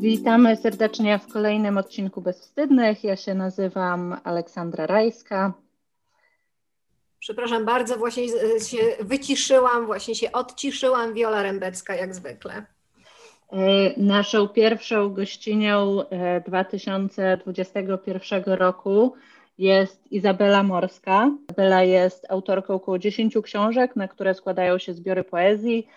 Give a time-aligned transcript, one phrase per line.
[0.00, 3.04] Witamy serdecznie w kolejnym odcinku Bezwstydnych.
[3.04, 5.52] Ja się nazywam Aleksandra Rajska.
[7.18, 8.28] Przepraszam bardzo, właśnie
[8.60, 11.14] się wyciszyłam, właśnie się odciszyłam.
[11.14, 12.66] Wiola Rębecka, jak zwykle.
[13.52, 15.98] E, naszą pierwszą gościnią
[16.46, 19.14] 2021 e, roku
[19.58, 21.30] jest Izabela Morska.
[21.50, 25.88] Izabela jest autorką około 10 książek, na które składają się zbiory poezji,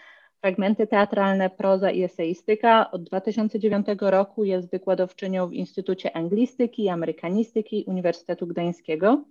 [0.42, 2.92] fragmenty teatralne, proza i eseistyka.
[2.92, 9.24] Od 2009 roku jest wykładowczynią w Instytucie Anglistyki i Amerykanistyki Uniwersytetu Gdańskiego.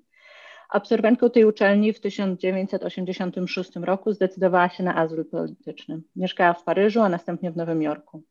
[0.69, 6.01] Absolwentką tej uczelni w 1986 roku zdecydowała się na azyl polityczny.
[6.17, 8.23] Mieszkała w Paryżu, a następnie w Nowym Jorku.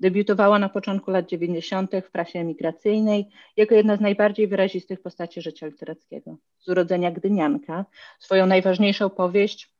[0.00, 1.90] Debiutowała na początku lat 90.
[2.04, 6.36] w prasie emigracyjnej jako jedna z najbardziej wyrazistych postaci życia literackiego.
[6.58, 7.84] Z urodzenia Gdynianka
[8.18, 9.73] swoją najważniejszą powieść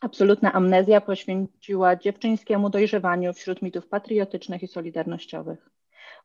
[0.00, 5.70] Absolutna amnezja poświęciła dziewczyńskiemu dojrzewaniu wśród mitów patriotycznych i solidarnościowych.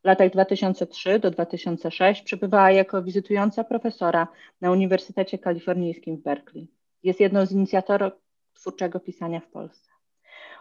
[0.02, 4.28] W latach 2003 do 2006 przebywała jako wizytująca profesora
[4.62, 6.68] na Uniwersytecie Kalifornijskim w Berkeley.
[7.04, 8.14] Jest jedną z inicjatorów
[8.54, 9.92] twórczego pisania w Polsce.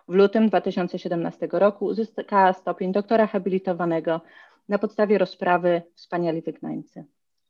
[0.08, 4.20] W lutym 2017 roku uzyskała stopień doktora habilitowanego
[4.68, 7.04] na podstawie rozprawy Wspaniali Wygnańcy.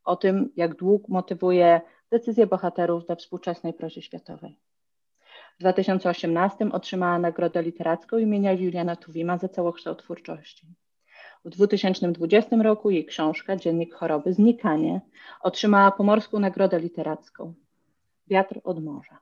[0.05, 4.59] O tym, jak dług motywuje decyzje bohaterów we współczesnej prozie światowej.
[5.55, 10.67] W 2018 otrzymała nagrodę literacką imienia Juliana Tuwima za całokształt twórczości.
[11.45, 15.01] W 2020 roku jej książka Dziennik choroby Znikanie
[15.41, 17.55] otrzymała Pomorską Nagrodę Literacką
[18.27, 19.19] Wiatr od morza.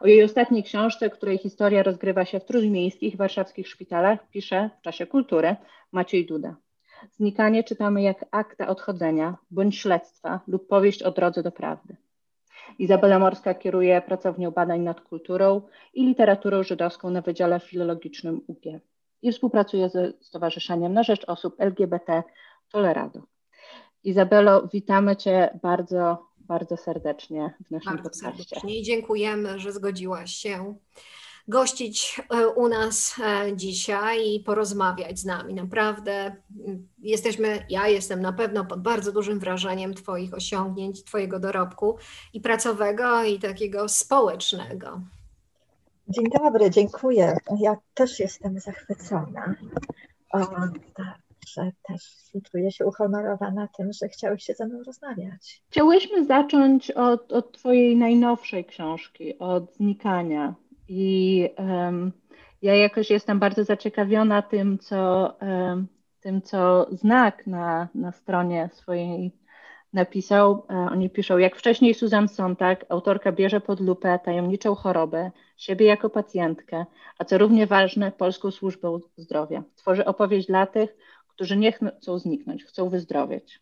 [0.00, 5.06] O jej ostatniej książce, której historia rozgrywa się w trójmiejskich warszawskich szpitalach, pisze w czasie
[5.06, 5.56] kultury
[5.92, 6.56] Maciej Duda.
[7.12, 11.96] Znikanie czytamy jak akta odchodzenia bądź śledztwa lub powieść o drodze do prawdy.
[12.78, 15.62] Izabela Morska kieruje pracownią badań nad kulturą
[15.94, 18.62] i literaturą żydowską na Wydziale Filologicznym UG
[19.22, 22.22] i współpracuje ze Stowarzyszeniem na Rzecz Osób LGBT
[22.72, 23.22] Tolerado.
[24.04, 28.44] Izabelo, witamy Cię bardzo, bardzo serdecznie w naszym bardzo podcaście.
[28.44, 30.74] Serdecznie i dziękujemy, że zgodziłaś się
[31.50, 35.54] gościć e, u nas e, dzisiaj i porozmawiać z nami.
[35.54, 36.36] Naprawdę
[36.98, 41.96] jesteśmy, ja jestem na pewno pod bardzo dużym wrażeniem Twoich osiągnięć, Twojego dorobku
[42.32, 45.00] i pracowego, i takiego społecznego.
[46.08, 47.36] Dzień dobry, dziękuję.
[47.60, 49.54] Ja też jestem zachwycona.
[50.32, 50.38] O,
[51.48, 52.02] że też
[52.50, 55.62] czuję się uhonorowana tym, że chciałeś się ze mną rozmawiać.
[55.70, 60.54] Chciałyśmy zacząć od, od Twojej najnowszej książki, od znikania.
[60.92, 62.12] I um,
[62.62, 65.86] ja jakoś jestem bardzo zaciekawiona tym, co, um,
[66.20, 69.32] tym, co znak na, na stronie swojej
[69.92, 70.66] napisał.
[70.70, 76.10] E, oni piszą, jak wcześniej Susan Sontag, autorka bierze pod lupę tajemniczą chorobę, siebie jako
[76.10, 76.86] pacjentkę,
[77.18, 79.62] a co równie ważne, Polską Służbę Zdrowia.
[79.76, 80.96] Tworzy opowieść dla tych,
[81.28, 83.60] którzy nie chcą zniknąć, chcą wyzdrowieć.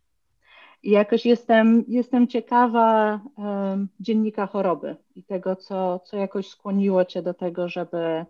[0.83, 7.23] I jakoś jestem, jestem ciekawa um, dziennika choroby i tego, co, co jakoś skłoniło Cię
[7.23, 8.25] do tego, żeby,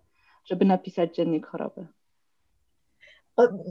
[0.44, 1.86] żeby napisać dziennik choroby.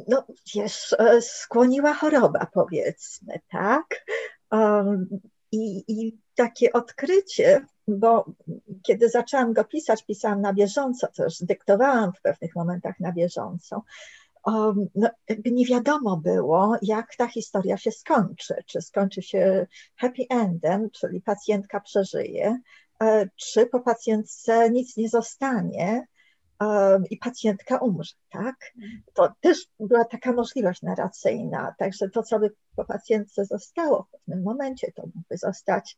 [0.07, 0.23] no
[0.55, 4.05] wiesz, e, skłoniła choroba, powiedzmy, tak?
[4.51, 5.07] Um,
[5.51, 8.25] i, I takie odkrycie, bo
[8.83, 13.83] kiedy zaczęłam go pisać, pisałam na bieżąco, też dyktowałam w pewnych momentach na bieżąco
[14.95, 15.09] no,
[15.45, 18.55] nie wiadomo było, jak ta historia się skończy.
[18.65, 22.59] Czy skończy się happy endem, czyli pacjentka przeżyje,
[23.01, 26.07] e, czy po pacjentce nic nie zostanie
[27.09, 28.55] i pacjentka umrze, tak?
[29.13, 34.43] To też była taka możliwość narracyjna, także to, co by po pacjentce zostało w pewnym
[34.43, 35.97] momencie, to mógłby zostać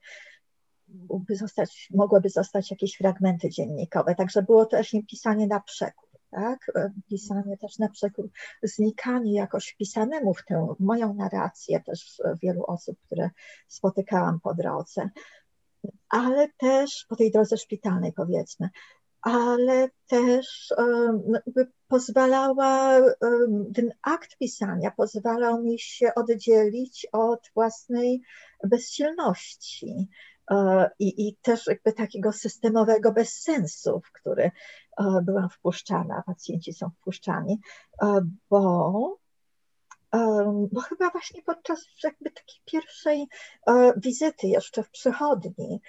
[1.09, 6.71] mógłby zostać, mogłyby zostać jakieś fragmenty dziennikowe, także było też pisanie na przekór tak?
[6.75, 8.27] E, pisanie też na przykład
[8.63, 13.29] znikanie jakoś wpisanemu w tę moją narrację też wielu osób, które
[13.67, 15.09] spotykałam po drodze,
[16.09, 18.69] ale też po tej drodze szpitalnej powiedzmy,
[19.21, 20.73] ale też
[21.27, 21.39] no,
[21.87, 23.01] pozwalała,
[23.75, 28.21] ten akt pisania pozwalał mi się oddzielić od własnej
[28.63, 30.38] bezsilności e,
[30.99, 34.51] i, i też jakby takiego systemowego bezsensu, w który
[34.99, 37.59] E, byłam wpuszczana, pacjenci są wpuszczani,
[38.01, 39.17] e, bo,
[40.15, 40.19] e,
[40.71, 43.27] bo chyba właśnie podczas jakby takiej pierwszej
[43.97, 45.81] wizyty jeszcze w przychodni,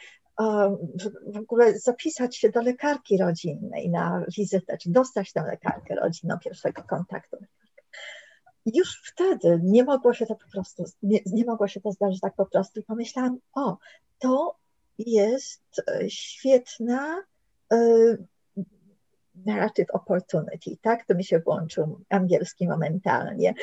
[1.26, 6.82] w ogóle zapisać się do lekarki rodzinnej na wizytę, czy dostać tę lekarkę rodzinną pierwszego
[6.82, 7.36] kontaktu.
[8.66, 12.34] Już wtedy nie mogło się to po prostu, nie, nie mogło się to zdarzyć tak
[12.34, 13.76] po prostu i pomyślałam, o,
[14.20, 14.56] to
[14.98, 17.22] jest świetna
[19.46, 21.06] narrative opportunity, tak?
[21.06, 23.54] To mi się włączył angielski momentalnie.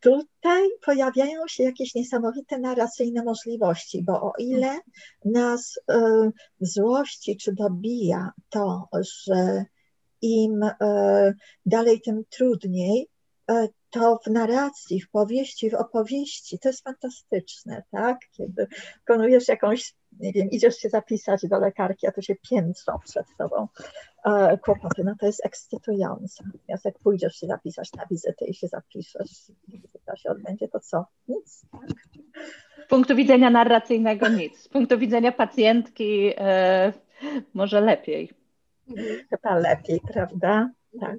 [0.00, 4.78] Tutaj pojawiają się jakieś niesamowite narracyjne możliwości, bo o ile
[5.24, 5.94] nas y,
[6.60, 8.88] złości czy dobija to,
[9.26, 9.64] że
[10.22, 10.60] im
[11.66, 13.08] dalej, tym trudniej,
[13.90, 18.18] to w narracji, w powieści, w opowieści, to jest fantastyczne, tak?
[18.32, 18.66] Kiedy
[18.98, 23.68] wykonujesz jakąś, nie wiem, idziesz się zapisać do lekarki, a tu się piętrzą przed tobą
[24.24, 26.44] e, kłopoty, no to jest ekscytujące.
[26.52, 31.06] Natomiast jak pójdziesz się zapisać na wizytę i się zapiszesz, wizyta się odbędzie, to co?
[31.28, 31.90] Nic, tak?
[32.84, 34.58] Z punktu widzenia narracyjnego nic.
[34.58, 36.92] Z punktu widzenia pacjentki e,
[37.54, 38.32] może lepiej.
[39.30, 40.70] Chyba lepiej, prawda?
[41.00, 41.18] Tak.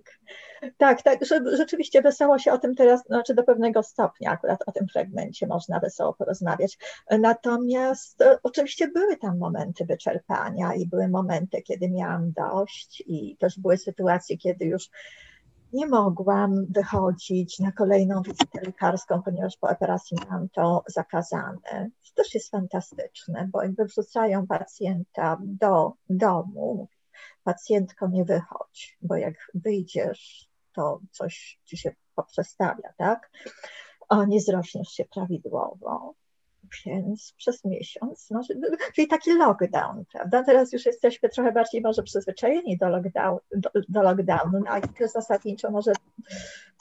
[0.78, 1.20] Tak, tak,
[1.54, 5.80] rzeczywiście wesoło się o tym teraz, znaczy do pewnego stopnia akurat o tym fragmencie można
[5.80, 6.78] wesoło porozmawiać.
[7.20, 13.60] Natomiast e, oczywiście były tam momenty wyczerpania i były momenty, kiedy miałam dość i też
[13.60, 14.90] były sytuacje, kiedy już
[15.74, 21.90] nie mogłam wychodzić na kolejną wizytę lekarską, ponieważ po operacji mam to zakazane.
[22.04, 26.88] To też jest fantastyczne, bo jakby wrzucają pacjenta do domu,
[27.44, 33.32] pacjentko nie wychodź, bo jak wyjdziesz, to coś ci się poprzestawia, tak?
[34.10, 36.16] O, nie zrośniesz się prawidłowo.
[36.86, 38.42] Więc przez miesiąc, no,
[38.96, 40.44] czyli taki lockdown, prawda?
[40.44, 45.08] Teraz już jesteśmy trochę bardziej może przyzwyczajeni do, lockdown, do, do lockdownu, no i to
[45.08, 45.92] zasadniczo może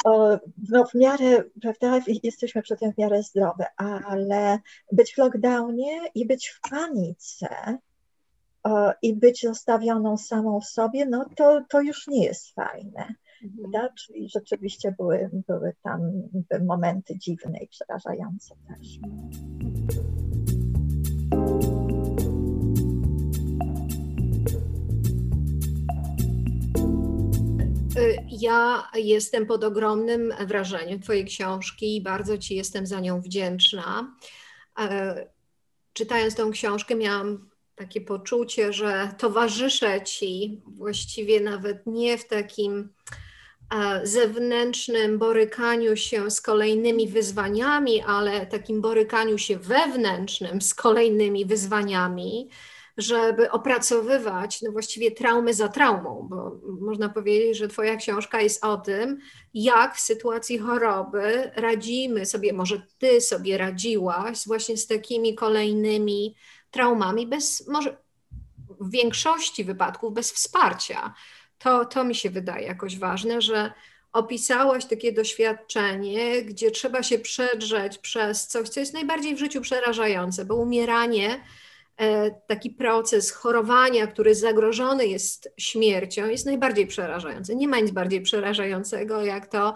[0.05, 0.39] o,
[0.71, 4.59] no, w miarę, prawda, jesteśmy przy tym w miarę zdrowe, ale
[4.93, 7.79] być w lockdownie i być w panice,
[9.03, 13.15] i być zostawioną samą sobie, no to, to już nie jest fajne.
[13.45, 13.89] Mhm.
[13.99, 16.01] Czyli rzeczywiście były, były tam
[16.67, 18.99] momenty dziwne i przerażające też.
[27.99, 34.17] Y, ja jestem pod ogromnym wrażeniem Twojej książki i bardzo Ci jestem za nią wdzięczna.
[34.79, 35.27] E,
[35.93, 37.48] czytając tą książkę, miałam
[37.79, 42.89] takie poczucie, że towarzyszę ci właściwie nawet nie w takim
[43.75, 52.49] e, zewnętrznym borykaniu się z kolejnymi wyzwaniami, ale takim borykaniu się wewnętrznym z kolejnymi wyzwaniami,
[52.99, 58.77] żeby opracowywać no właściwie traumy za traumą, bo można powiedzieć, że Twoja książka jest o
[58.77, 59.19] tym,
[59.55, 66.35] jak w sytuacji choroby radzimy sobie, może Ty sobie radziłaś właśnie z takimi kolejnymi
[66.71, 67.97] traumami bez, może
[68.81, 71.15] w większości wypadków bez wsparcia.
[71.59, 73.73] To, to mi się wydaje jakoś ważne, że
[74.13, 80.45] opisałaś takie doświadczenie, gdzie trzeba się przedrzeć przez coś, co jest najbardziej w życiu przerażające,
[80.45, 81.45] bo umieranie,
[81.97, 87.57] e, taki proces chorowania, który zagrożony jest śmiercią, jest najbardziej przerażający.
[87.57, 89.75] Nie ma nic bardziej przerażającego jak to,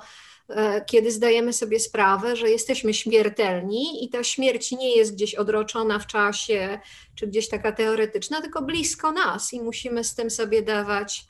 [0.86, 6.06] kiedy zdajemy sobie sprawę, że jesteśmy śmiertelni i ta śmierć nie jest gdzieś odroczona w
[6.06, 6.78] czasie,
[7.14, 11.24] czy gdzieś taka teoretyczna, tylko blisko nas i musimy z tym sobie dawać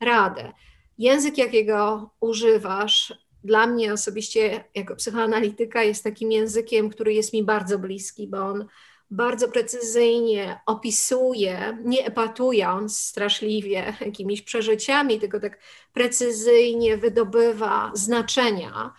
[0.00, 0.52] radę.
[0.98, 3.14] Język, jakiego używasz,
[3.44, 8.66] dla mnie osobiście, jako psychoanalityka, jest takim językiem, który jest mi bardzo bliski, bo on
[9.10, 15.58] bardzo precyzyjnie opisuje, nie epatując straszliwie jakimiś przeżyciami, tylko tak
[15.92, 18.94] precyzyjnie wydobywa znaczenia.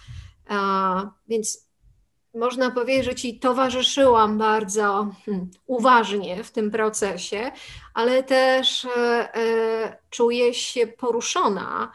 [1.28, 1.70] Więc
[2.34, 7.52] można powiedzieć, że ci towarzyszyłam bardzo hmm, uważnie w tym procesie,
[7.94, 8.90] ale też e,
[9.36, 11.92] e, czuję się poruszona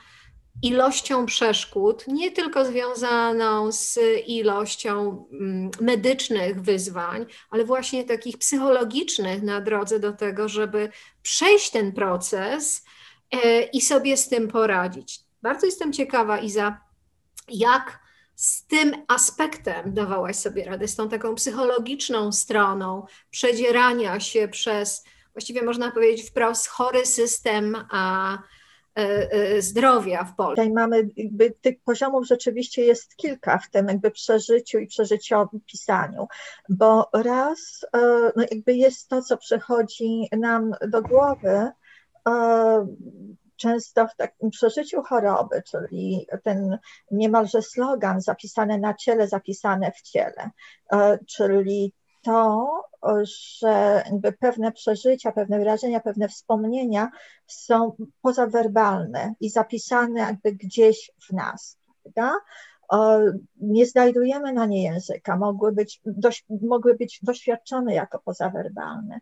[0.65, 9.61] ilością przeszkód, nie tylko związaną z ilością mm, medycznych wyzwań, ale właśnie takich psychologicznych na
[9.61, 10.89] drodze do tego, żeby
[11.23, 12.85] przejść ten proces
[13.31, 15.21] e, i sobie z tym poradzić.
[15.43, 16.81] Bardzo jestem ciekawa, Iza,
[17.49, 18.05] jak
[18.35, 25.63] z tym aspektem dawałaś sobie radę, z tą taką psychologiczną stroną przedzierania się przez, właściwie
[25.63, 28.39] można powiedzieć wprost, chory system a
[29.59, 30.63] zdrowia w Polsce.
[30.63, 36.27] Tutaj mamy jakby tych poziomów rzeczywiście jest kilka w tym jakby przeżyciu i przeżyciowym pisaniu,
[36.69, 37.99] bo raz e,
[38.37, 41.71] no jakby jest to, co przychodzi nam do głowy,
[43.57, 46.79] często w takim przeżyciu choroby, czyli ten
[47.11, 50.51] niemalże slogan zapisane na ciele, zapisane w ciele,
[51.27, 51.93] czyli
[52.25, 52.69] to,
[53.61, 57.11] że jakby pewne przeżycia, pewne wyrażenia, pewne wspomnienia
[57.47, 61.79] są pozawerbalne i zapisane jakby gdzieś w nas.
[62.03, 62.35] Prawda?
[63.57, 69.21] Nie znajdujemy na nie języka, mogły być, dość, mogły być doświadczone jako pozawerbalne.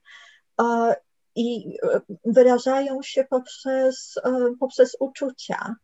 [1.35, 1.79] i
[2.25, 4.15] wyrażają się poprzez,
[4.61, 5.75] poprzez uczucia,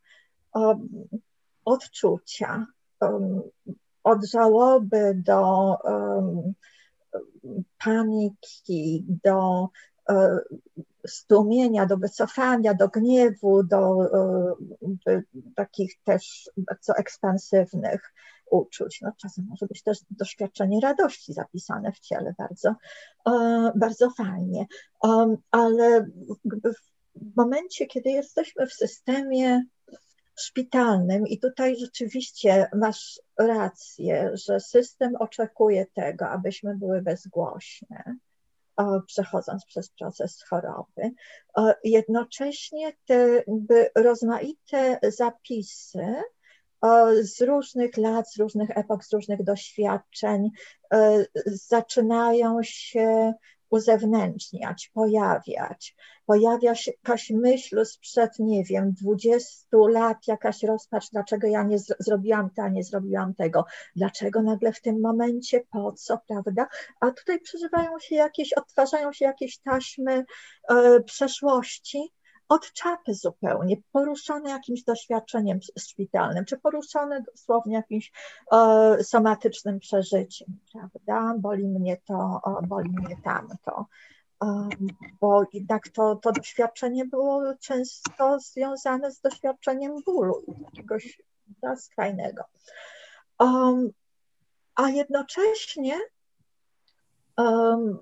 [1.64, 2.66] odczucia,
[4.04, 5.76] od żałoby do
[7.84, 9.68] paniki, do
[11.06, 13.96] stłumienia, do wycofania, do gniewu, do
[15.54, 18.12] takich też bardzo ekspansywnych
[18.50, 19.00] uczuć.
[19.02, 22.74] No, czasem może być też doświadczenie radości zapisane w ciele, bardzo,
[23.74, 24.66] bardzo fajnie.
[25.50, 26.06] Ale
[27.14, 29.62] w momencie, kiedy jesteśmy w systemie
[30.38, 38.16] szpitalnym, i tutaj rzeczywiście masz rację, że system oczekuje tego, abyśmy były bezgłośne,
[39.06, 41.10] przechodząc przez proces choroby.
[41.84, 43.42] Jednocześnie te
[43.94, 46.14] rozmaite zapisy
[47.20, 50.50] z różnych lat, z różnych epok, z różnych doświadczeń
[51.46, 53.34] zaczynają się
[53.70, 55.96] uzewnętrzniać, pojawiać.
[56.26, 62.50] Pojawia się jakaś myśl sprzed, nie wiem, 20 lat, jakaś rozpacz, dlaczego ja nie zrobiłam
[62.50, 63.64] to, a nie zrobiłam tego,
[63.96, 66.66] dlaczego nagle w tym momencie, po co, prawda?
[67.00, 70.24] A tutaj przeżywają się jakieś, odtwarzają się jakieś taśmy
[70.70, 72.12] e, przeszłości,
[72.48, 78.12] od czapy zupełnie, poruszone jakimś doświadczeniem szpitalnym, czy poruszone dosłownie jakimś
[78.52, 81.34] e, somatycznym przeżyciem, prawda?
[81.38, 83.86] Boli mnie to, boli mnie tamto.
[84.44, 84.68] E,
[85.20, 91.22] bo jednak to, to doświadczenie było często związane z doświadczeniem bólu, jakiegoś
[91.62, 92.44] da, skrajnego.
[93.38, 93.90] Um,
[94.74, 95.98] a jednocześnie
[97.36, 97.98] um,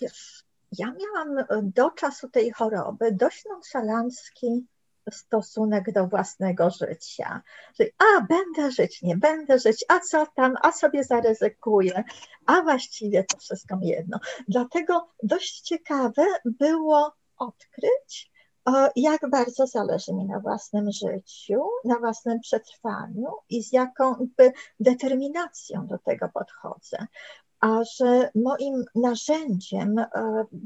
[0.00, 4.66] wiesz, ja miałam e, do czasu tej choroby dość nonszalancki
[5.10, 7.42] stosunek do własnego życia.
[7.80, 12.04] Że a, będę żyć, nie będę żyć, a co tam, a sobie zaryzykuję,
[12.46, 14.18] a właściwie to wszystko jedno.
[14.48, 18.32] Dlatego dość ciekawe było odkryć,
[18.96, 24.28] jak bardzo zależy mi na własnym życiu, na własnym przetrwaniu i z jaką
[24.80, 27.06] determinacją do tego podchodzę
[27.98, 30.06] że moim narzędziem e,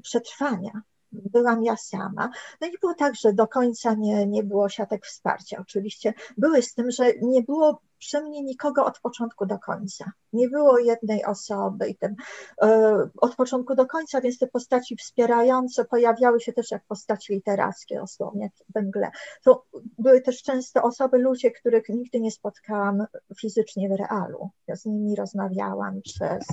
[0.03, 2.31] przetrwania byłam ja sama.
[2.61, 5.59] No i było tak, że do końca nie, nie było siatek wsparcia.
[5.61, 10.13] Oczywiście były z tym, że nie było przy mnie nikogo od początku do końca.
[10.33, 12.17] Nie było jednej osoby i ten,
[12.63, 17.97] e, od początku do końca, więc te postaci wspierające pojawiały się też jak postaci literackie
[17.99, 19.11] dosłownie w mgle.
[19.45, 19.65] To
[19.99, 23.07] były też często osoby, ludzie, których nigdy nie spotkałam
[23.41, 24.51] fizycznie w realu.
[24.67, 26.47] Ja z nimi rozmawiałam przez,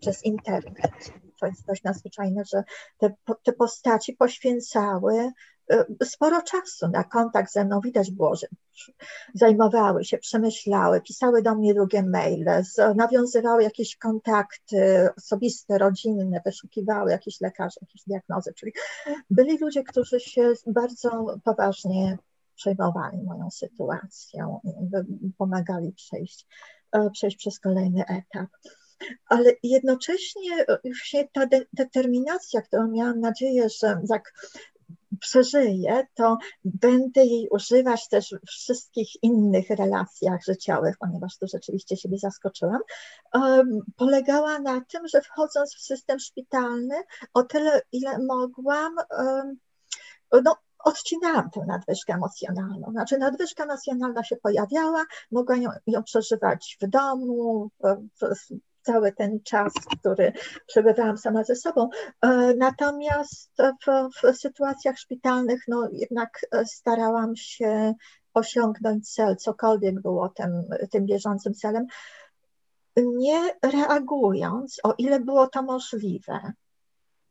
[0.00, 1.12] przez internet.
[1.40, 2.64] To jest dość nadzwyczajne, że
[2.98, 5.32] te, te postaci poświęcały
[6.04, 7.80] sporo czasu na kontakt ze mną.
[7.80, 8.46] Widać było, że
[9.34, 12.62] zajmowały się, przemyślały, pisały do mnie długie maile,
[12.96, 18.52] nawiązywały jakieś kontakty osobiste, rodzinne, wyszukiwały jakieś lekarzy, jakieś diagnozy.
[18.54, 18.72] Czyli
[19.30, 22.18] byli ludzie, którzy się bardzo poważnie
[22.54, 24.60] przejmowali moją sytuacją
[25.38, 26.46] pomagali przejść,
[26.92, 28.48] e, przejść przez kolejny etap
[29.26, 34.32] ale jednocześnie właśnie ta de determinacja, którą miałam nadzieję, że jak
[35.20, 42.18] przeżyję, to będę jej używać też w wszystkich innych relacjach życiowych, ponieważ tu rzeczywiście siebie
[42.18, 42.80] zaskoczyłam,
[43.96, 46.94] polegała na tym, że wchodząc w system szpitalny,
[47.34, 48.96] o tyle, ile mogłam,
[50.44, 52.90] no, odcinałam tę nadwyżkę emocjonalną.
[52.90, 59.40] Znaczy nadwyżka emocjonalna się pojawiała, mogłam ją, ją przeżywać w domu, w, w, cały ten
[59.44, 60.32] czas, który
[60.66, 61.90] przebywałam sama ze sobą.
[62.22, 67.94] E, natomiast w, w sytuacjach szpitalnych, no jednak e, starałam się
[68.34, 71.86] osiągnąć cel, cokolwiek było tym, tym bieżącym celem,
[72.96, 76.52] nie reagując, o ile było to możliwe,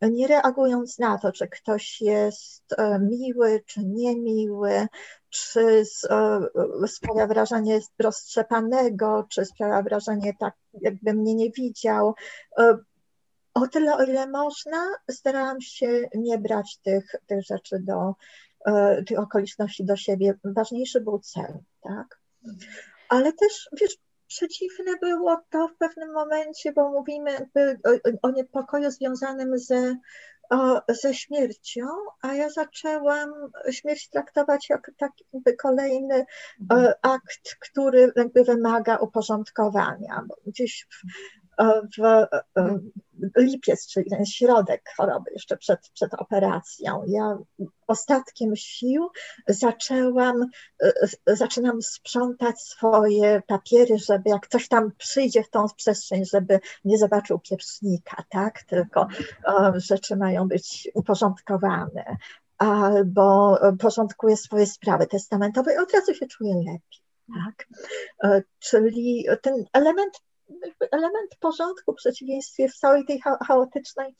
[0.01, 4.87] nie reagując na to, czy ktoś jest e, miły, czy niemiły,
[5.29, 6.39] czy e,
[6.87, 12.15] sprawia wrażenie roztrzepanego, czy sprawia wrażenie tak, jakby mnie nie widział.
[12.57, 12.77] E,
[13.53, 18.15] o tyle, o ile można, starałam się nie brać tych, tych rzeczy do,
[19.07, 20.33] tych okoliczności do siebie.
[20.43, 22.19] Ważniejszy był cel, tak?
[23.09, 23.97] Ale też, wiesz,
[24.27, 27.49] przeciwne było to w pewnym momencie, bo mówimy
[27.85, 29.95] o, o niepokoju związanym ze,
[30.49, 31.87] o, ze śmiercią,
[32.21, 33.29] a ja zaczęłam
[33.71, 35.25] śmierć traktować jako taki
[35.61, 36.25] kolejny
[36.61, 36.93] mhm.
[37.01, 40.23] akt, który jakby wymaga uporządkowania.
[40.27, 41.46] Bo gdzieś w
[43.37, 47.03] lipiec, czyli ten środek choroby, jeszcze przed, przed operacją.
[47.07, 47.37] Ja
[47.87, 49.09] ostatkiem sił
[49.47, 50.45] zaczęłam,
[51.27, 57.39] zaczynam sprzątać swoje papiery, żeby jak ktoś tam przyjdzie w tą przestrzeń, żeby nie zobaczył
[57.39, 58.63] pieprznika, tak?
[58.63, 59.07] Tylko
[59.75, 62.17] rzeczy mają być uporządkowane
[62.57, 66.99] albo porządkuje swoje sprawy testamentowe i od razu się czuje lepiej.
[67.45, 67.67] Tak?
[68.23, 70.21] E, czyli ten element,
[70.91, 74.15] element porządku w przeciwieństwie w całej tej chaotycznej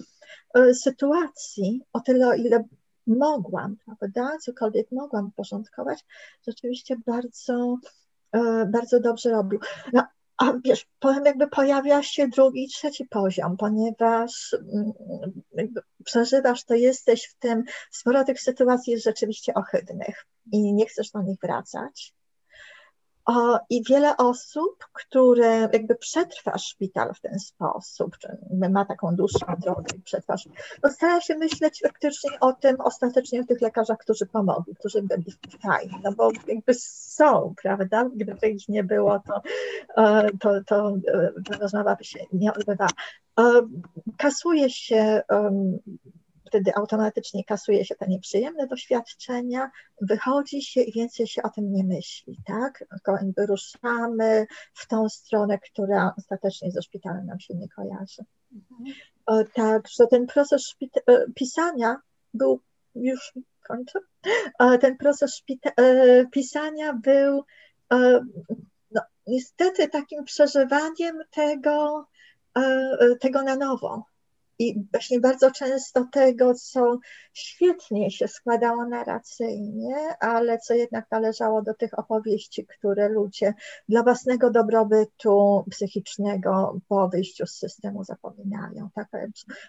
[0.53, 2.63] e, sytuacji, o tyle o ile
[3.07, 6.05] mogłam, prawda, cokolwiek mogłam porządkować,
[6.47, 7.77] rzeczywiście bardzo,
[8.31, 9.59] e, bardzo dobrze robił.
[9.93, 10.03] No,
[10.37, 15.73] a wiesz, powiem, jakby pojawia się drugi trzeci poziom, ponieważ mm,
[16.03, 21.21] przeżywasz, to jesteś w tym, sporo tych sytuacji jest rzeczywiście ohydnych i nie chcesz do
[21.21, 22.13] nich wracać.
[23.69, 28.37] I wiele osób, które jakby przetrwa szpital w ten sposób, czy
[28.69, 30.35] ma taką dłuższą drogę i przetrwa
[30.83, 35.25] no stara się myśleć faktycznie o tym, ostatecznie o tych lekarzach, którzy pomogli, którzy byli
[35.61, 38.09] fajni, no bo jakby są, prawda?
[38.15, 39.41] Gdyby ich nie było, to,
[39.97, 42.89] e, to, to e, rozmowa by się nie odbywała.
[43.39, 43.43] E,
[44.17, 45.21] kasuje się
[46.47, 51.83] wtedy automatycznie kasuje się te nieprzyjemne doświadczenia, wychodzi się i więcej się o tym nie
[51.83, 52.85] myśli, tak?
[53.37, 58.23] Ruszamy w tą stronę, która ostatecznie ze szpitalem nam się nie kojarzy.
[58.53, 59.47] Mhm.
[59.53, 60.75] Także ten proces
[61.07, 61.95] e, pisania
[62.33, 62.61] był
[62.95, 63.33] już
[63.67, 63.99] kończę.
[64.81, 65.43] Ten proces
[65.77, 67.43] e, pisania był
[67.93, 68.25] e,
[68.91, 72.05] no, niestety takim przeżywaniem tego,
[73.19, 74.03] tego na nowo
[74.59, 76.99] i właśnie bardzo często tego, co
[77.33, 83.53] świetnie się składało narracyjnie, ale co jednak należało do tych opowieści, które ludzie
[83.89, 88.89] dla własnego dobrobytu psychicznego po wyjściu z systemu zapominają.
[88.95, 89.07] Tak?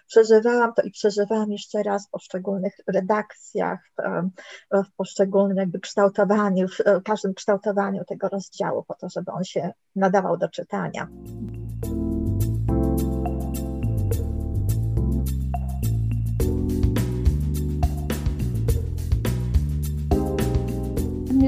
[0.07, 3.79] Przeżywałam to i przeżywałam jeszcze raz w poszczególnych redakcjach,
[4.71, 10.37] w poszczególnym jakby kształtowaniu, w każdym kształtowaniu tego rozdziału, po to, żeby on się nadawał
[10.37, 11.07] do czytania.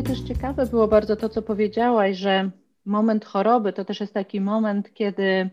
[0.02, 2.52] Mnie też ciekawe było bardzo to, co powiedziałaś, że
[2.86, 5.50] moment choroby to też jest taki moment, kiedy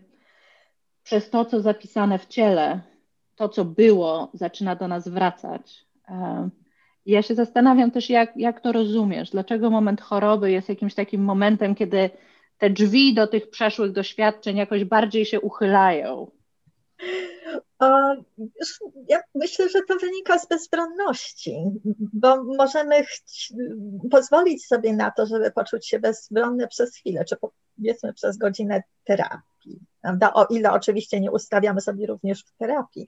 [1.03, 2.79] przez to, co zapisane w ciele,
[3.35, 5.85] to, co było, zaczyna do nas wracać.
[7.05, 11.75] Ja się zastanawiam też, jak, jak to rozumiesz, dlaczego moment choroby jest jakimś takim momentem,
[11.75, 12.09] kiedy
[12.57, 16.31] te drzwi do tych przeszłych doświadczeń jakoś bardziej się uchylają.
[19.07, 21.65] Ja myślę, że to wynika z bezbronności,
[22.13, 23.03] bo możemy
[24.11, 27.35] pozwolić sobie na to, żeby poczuć się bezbronne przez chwilę, czy
[27.77, 29.79] powiedzmy przez godzinę terapii.
[30.01, 30.33] Prawda?
[30.33, 33.07] O ile oczywiście nie ustawiamy sobie również w terapii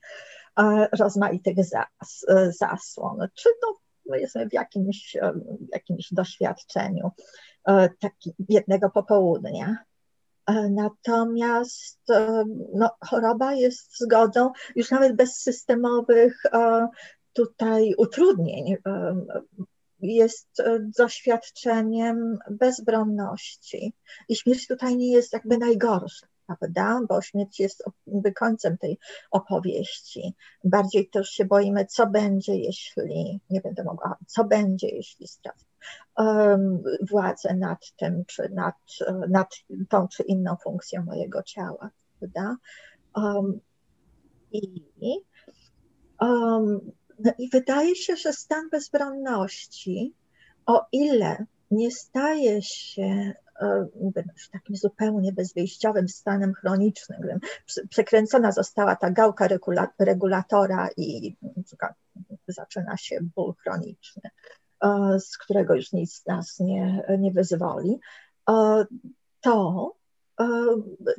[0.99, 2.25] rozmaitych zas,
[2.60, 5.17] zasłon, czy no, powiedzmy w jakimś,
[5.73, 7.12] jakimś doświadczeniu
[7.67, 9.77] e, taki jednego popołudnia.
[10.51, 16.87] E, natomiast e, no, choroba jest zgodą już nawet bez systemowych e,
[17.33, 18.77] tutaj utrudnień.
[19.99, 20.61] Jest
[20.97, 23.93] doświadczeniem bezbronności
[24.29, 27.01] i śmierć tutaj nie jest jakby najgorsza prawda?
[27.09, 27.83] Bo śmierć jest
[28.35, 28.97] końcem tej
[29.31, 30.33] opowieści.
[30.63, 35.70] Bardziej też się boimy, co będzie, jeśli nie będę mogła, co będzie, jeśli stracę
[37.09, 38.75] władzę nad tym, czy nad,
[39.29, 39.53] nad
[39.89, 41.89] tą czy inną funkcją mojego ciała,
[42.19, 42.55] prawda?
[43.15, 43.59] Um,
[44.51, 44.81] I
[46.21, 50.13] um, no i wydaje się, że stan bezbronności,
[50.65, 53.33] o ile nie staje się
[54.51, 57.39] takim zupełnie bezwyjściowym stanem chronicznym, gdy
[57.87, 59.47] przekręcona została ta gałka
[59.99, 61.35] regulatora i
[62.47, 64.21] zaczyna się ból chroniczny,
[65.19, 67.99] z którego już nic nas nie, nie wyzwoli,
[69.41, 69.91] to
[70.41, 70.45] E,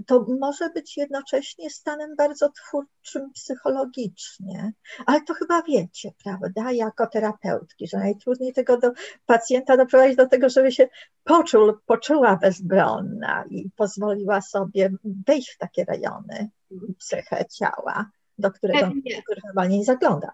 [0.06, 4.72] to może być jednocześnie stanem bardzo twórczym psychologicznie,
[5.06, 8.92] ale to chyba wiecie, prawda, jako terapeutki, że najtrudniej tego do
[9.26, 10.88] pacjenta doprowadzić do tego, żeby się
[11.24, 14.90] poczuł, poczuła bezbronna i pozwoliła sobie
[15.26, 16.50] wejść w takie rejony
[16.98, 18.90] psychę ciała, do którego
[19.44, 20.32] normalnie nie zagląda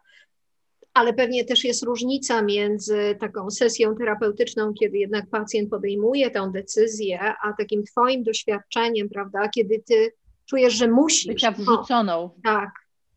[0.95, 7.21] ale pewnie też jest różnica między taką sesją terapeutyczną, kiedy jednak pacjent podejmuje tę decyzję,
[7.43, 10.13] a takim Twoim doświadczeniem, prawda, kiedy Ty
[10.47, 11.27] czujesz, że musisz.
[11.27, 12.13] Bycia wrzuconą.
[12.23, 12.71] No, tak.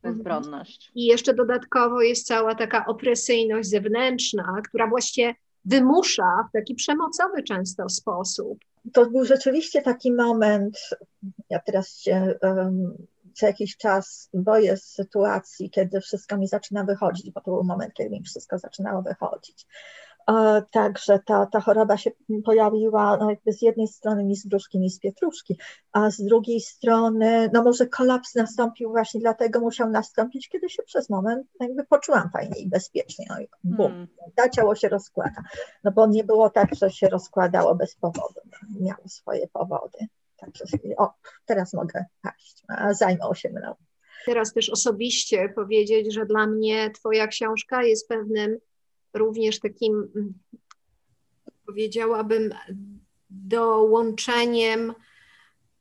[0.04, 0.92] Bezbronność.
[0.96, 7.90] I jeszcze dodatkowo jest cała taka opresyjność zewnętrzna, która właściwie wymusza w taki przemocowy często
[7.90, 8.60] sposób
[8.94, 10.80] to był rzeczywiście taki moment,
[11.50, 17.32] ja teraz się um, co jakiś czas boję z sytuacji, kiedy wszystko mi zaczyna wychodzić,
[17.32, 19.67] bo to był moment, kiedy mi wszystko zaczynało wychodzić.
[20.72, 22.12] Także ta, ta choroba się
[22.46, 25.58] pojawiła no jakby z jednej strony mi z gruszki, mi z pietruszki,
[25.91, 31.10] a z drugiej strony, no może kolaps nastąpił właśnie dlatego musiał nastąpić, kiedy się przez
[31.10, 33.26] moment jakby poczułam fajnie i bezpiecznie.
[33.30, 34.08] No i bum, hmm.
[34.36, 35.44] ta ciało się rozkłada.
[35.84, 38.41] No bo nie było tak, że się rozkładało bez powodu.
[38.80, 39.98] Miało swoje powody.
[40.42, 40.66] Także
[40.98, 41.14] o,
[41.46, 43.76] teraz mogę paść, a zajmą się mną.
[44.26, 48.58] Teraz też osobiście powiedzieć, że dla mnie Twoja książka jest pewnym
[49.14, 50.34] również takim, mm,
[51.66, 52.54] powiedziałabym,
[53.30, 54.94] dołączeniem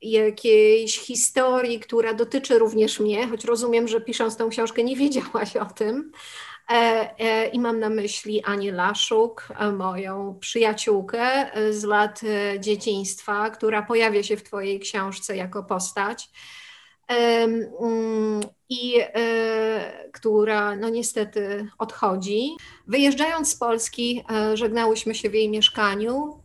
[0.03, 5.65] jakiejś historii, która dotyczy również mnie, choć rozumiem, że pisząc tą książkę nie wiedziałaś o
[5.65, 6.13] tym.
[6.71, 13.83] E, e, I mam na myśli Anię Laszuk, moją przyjaciółkę z lat e, dzieciństwa, która
[13.83, 16.31] pojawia się w Twojej książce jako postać.
[17.11, 22.51] Mm, i e, która no niestety odchodzi.
[22.87, 26.41] Wyjeżdżając z Polski, e, żegnałyśmy się w jej mieszkaniu,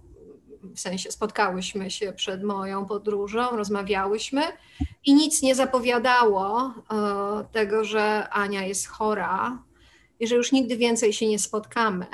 [0.75, 4.41] w sensie spotkałyśmy się przed moją podróżą, rozmawiałyśmy
[5.05, 6.73] i nic nie zapowiadało e,
[7.51, 9.63] tego, że Ania jest chora
[10.27, 12.05] że już nigdy więcej się nie spotkamy.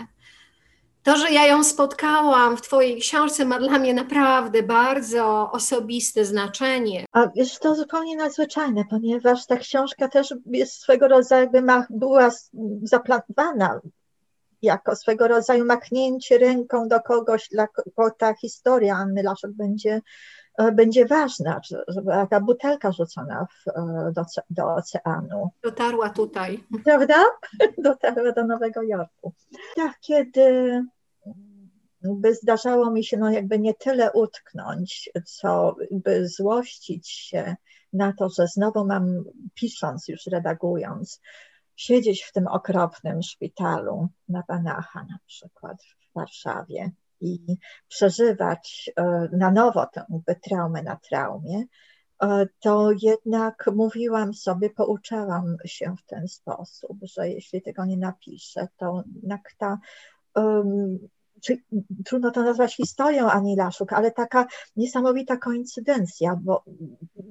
[1.03, 7.05] To, że ja ją spotkałam w Twojej książce, ma dla mnie naprawdę bardzo osobiste znaczenie.
[7.11, 12.29] A wiesz, to zupełnie nadzwyczajne, ponieważ ta książka też jest swego rodzaju, jakby ma, była
[12.83, 13.81] zaplanowana
[14.61, 20.01] jako swego rodzaju machnięcie ręką do kogoś, dla kogo ta historia Anny Laszek będzie,
[20.73, 25.49] będzie ważna, żeby taka butelka rzucona w, e, do, do oceanu.
[25.63, 26.63] Dotarła tutaj.
[26.83, 27.15] Prawda?
[27.77, 29.33] Dotarła do Nowego Jorku.
[29.75, 30.81] Tak, kiedy
[32.03, 37.55] by zdarzało mi się no jakby nie tyle utknąć, co by złościć się
[37.93, 41.21] na to, że znowu mam, pisząc już, redagując,
[41.75, 47.57] siedzieć w tym okropnym szpitalu na Banacha na przykład w Warszawie i
[47.87, 50.05] przeżywać e, na nowo tę
[50.43, 51.63] traumę na traumie,
[52.23, 58.67] e, to jednak mówiłam sobie, pouczałam się w ten sposób, że jeśli tego nie napiszę,
[58.77, 59.79] to jednak ta
[60.35, 60.99] um,
[61.41, 61.57] czy,
[62.05, 66.63] trudno to nazwać historią Ani Laszuk, ale taka niesamowita koincydencja, bo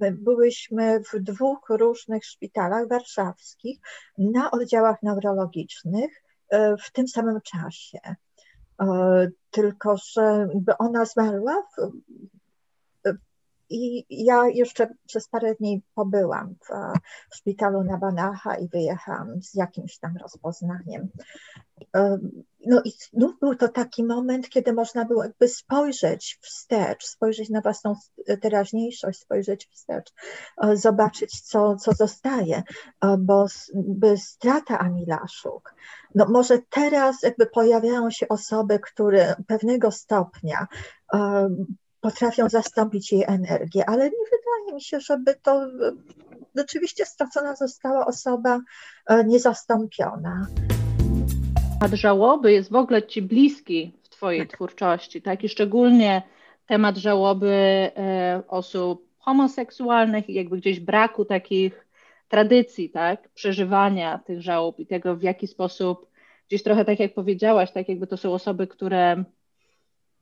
[0.00, 3.78] my byłyśmy w dwóch różnych szpitalach warszawskich
[4.18, 7.98] na oddziałach neurologicznych e, w tym samym czasie.
[8.80, 8.86] E,
[9.50, 11.90] tylko, że ona zmarła w,
[13.70, 16.68] i ja jeszcze przez parę dni pobyłam w,
[17.30, 21.08] w szpitalu na Banacha i wyjechałam z jakimś tam rozpoznaniem.
[22.70, 27.60] No i znów był to taki moment, kiedy można było jakby spojrzeć wstecz, spojrzeć na
[27.60, 27.94] własną
[28.40, 30.12] teraźniejszość, spojrzeć wstecz,
[30.74, 32.62] zobaczyć, co, co zostaje,
[33.18, 35.74] bo by strata Ani Laszuk,
[36.14, 40.66] no może teraz jakby pojawiają się osoby, które pewnego stopnia
[42.00, 45.66] potrafią zastąpić jej energię, ale nie wydaje mi się, żeby to
[46.56, 48.60] rzeczywiście stracona została osoba
[49.06, 50.46] e, niezastąpiona.
[51.80, 54.56] Temat żałoby jest w ogóle Ci bliski w Twojej tak.
[54.56, 55.44] twórczości, tak?
[55.44, 56.22] I szczególnie
[56.66, 57.50] temat żałoby
[57.96, 61.86] e, osób homoseksualnych i jakby gdzieś braku takich
[62.28, 63.28] tradycji, tak?
[63.28, 66.06] Przeżywania tych żałób i tego, w jaki sposób,
[66.48, 69.24] gdzieś trochę tak jak powiedziałaś, tak jakby to są osoby, które,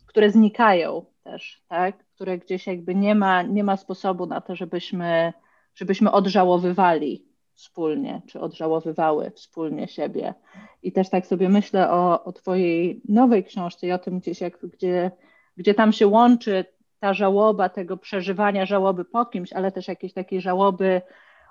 [0.06, 1.98] które znikają też, tak?
[2.14, 5.32] Które gdzieś jakby nie ma, nie ma sposobu na to, żebyśmy,
[5.74, 7.27] żebyśmy odżałowywali
[7.58, 10.34] wspólnie, czy odżałowywały wspólnie siebie.
[10.82, 14.66] I też tak sobie myślę o, o Twojej nowej książce i o tym gdzieś, jak,
[14.66, 15.10] gdzie,
[15.56, 16.64] gdzie tam się łączy
[17.00, 21.02] ta żałoba, tego przeżywania żałoby po kimś, ale też jakiejś takiej żałoby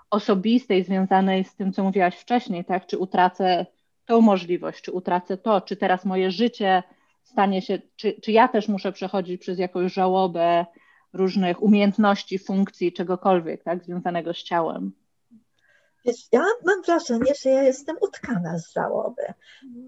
[0.10, 2.86] osobistej, związanej z tym, co mówiłaś wcześniej, tak?
[2.86, 3.66] Czy utracę
[4.06, 6.84] tą możliwość, czy utracę to, czy teraz moje życie
[7.24, 10.66] stanie się, czy, czy ja też muszę przechodzić przez jakąś żałobę
[11.14, 14.92] różnych umiejętności, funkcji, czegokolwiek, tak, związanego z ciałem.
[16.08, 19.22] Wiesz, ja mam wrażenie, że ja jestem utkana z żałoby,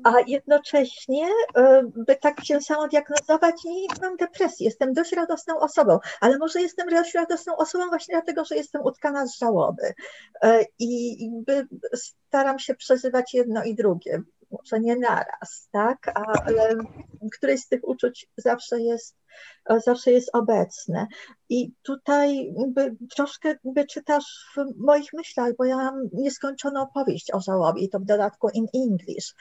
[0.04, 6.00] a jednocześnie, e, by tak się samo diagnozować, nie mam depresji, jestem dość radosną osobą,
[6.22, 9.94] ale może jestem dość radosną osobą właśnie dlatego, że jestem utkana z żałoby.
[10.44, 11.18] E, i
[12.28, 16.12] staram się przeżywać jedno i drugie, może nie naraz, tak,
[16.46, 16.76] ale
[17.38, 19.16] któreś z tych uczuć zawsze jest,
[19.86, 21.08] zawsze jest obecne.
[21.50, 27.42] I tutaj by, troszkę by czytasz w moich myślach, bo ja mam nieskończoną opowieść o
[27.42, 29.36] żałobie i to w dodatku in English,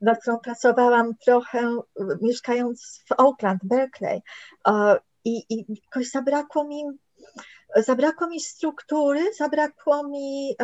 [0.00, 1.76] nad którą pracowałam trochę
[2.22, 4.20] mieszkając w Oakland, Berkeley.
[5.24, 6.84] I, i jakoś zabrakło mi
[7.76, 10.56] Zabrakło mi struktury, zabrakło mi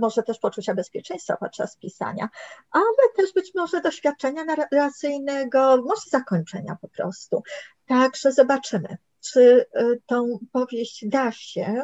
[0.00, 2.28] może też poczucia bezpieczeństwa podczas pisania,
[2.70, 2.84] ale
[3.16, 7.42] też być może doświadczenia narracyjnego, może zakończenia po prostu.
[7.86, 11.82] Także zobaczymy, czy e, tą powieść da się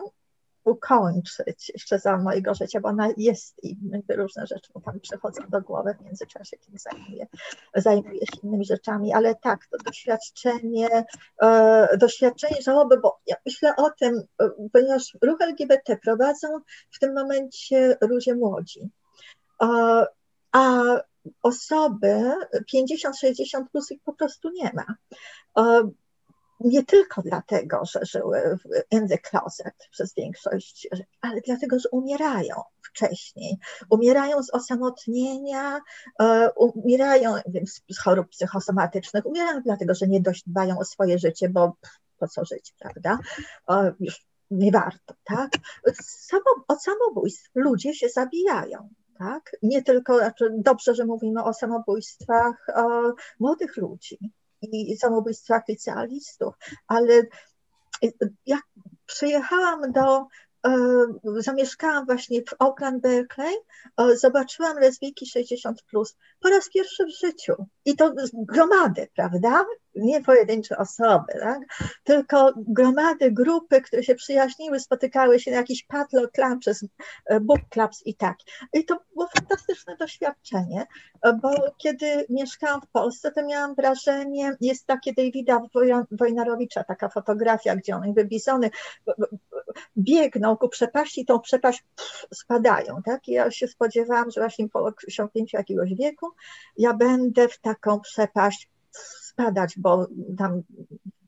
[0.68, 3.76] ukończyć jeszcze za mojego życia, bo ona jest i
[4.08, 7.26] różne rzeczy mu tam przychodzą do głowy w międzyczasie, kiedy zajmuję,
[7.74, 11.04] zajmuję się innymi rzeczami, ale tak, to doświadczenie,
[11.42, 16.48] e, doświadczenie żałoby, bo ja myślę o tym, e, ponieważ ruch LGBT prowadzą
[16.90, 18.90] w tym momencie ludzie młodzi,
[19.62, 20.06] e,
[20.52, 20.82] a
[21.42, 22.32] osoby
[22.74, 24.94] 50-60 plus ich po prostu nie ma
[26.60, 28.58] nie tylko dlatego, że żyły
[28.90, 30.88] in the closet przez większość,
[31.20, 33.58] ale dlatego, że umierają wcześniej.
[33.90, 35.80] Umierają z osamotnienia,
[36.20, 37.34] e, umierają
[37.90, 41.72] z chorób psychosomatycznych, umierają dlatego, że nie dość dbają o swoje życie, bo
[42.18, 43.18] po co żyć, prawda?
[44.00, 45.50] Już nie warto, tak?
[46.68, 48.88] Od samobójstw ludzie się zabijają.
[49.18, 49.56] Tak?
[49.62, 52.66] Nie tylko, znaczy dobrze, że mówimy o samobójstwach
[53.40, 54.18] młodych ludzi,
[54.62, 56.54] i samobójstwa licealistów,
[56.86, 57.22] ale
[58.46, 58.62] jak
[59.06, 60.47] przyjechałam do E,
[61.24, 63.54] zamieszkałam właśnie w Oakland, Berkeley,
[63.96, 67.54] e, zobaczyłam lesbijki 60 plus po raz pierwszy w życiu.
[67.84, 69.64] I to gromady, prawda?
[69.94, 71.58] Nie pojedyncze osoby, tak?
[72.04, 76.84] tylko gromady, grupy, które się przyjaźniły, spotykały się na jakichś padlock lunches,
[77.26, 78.36] e, book clubs i tak.
[78.72, 80.86] I to było fantastyczne doświadczenie,
[81.42, 85.60] bo kiedy mieszkałam w Polsce, to miałam wrażenie, jest takie Davida
[86.10, 88.70] Wojnarowicza, taka fotografia, gdzie on jakby bizony
[89.98, 91.84] biegną ku przepaści, tą przepaść
[92.34, 93.28] spadają, tak?
[93.28, 96.26] I ja się spodziewałam, że właśnie po osiągnięciu jakiegoś wieku
[96.76, 100.06] ja będę w taką przepaść spadać, bo
[100.38, 100.62] tam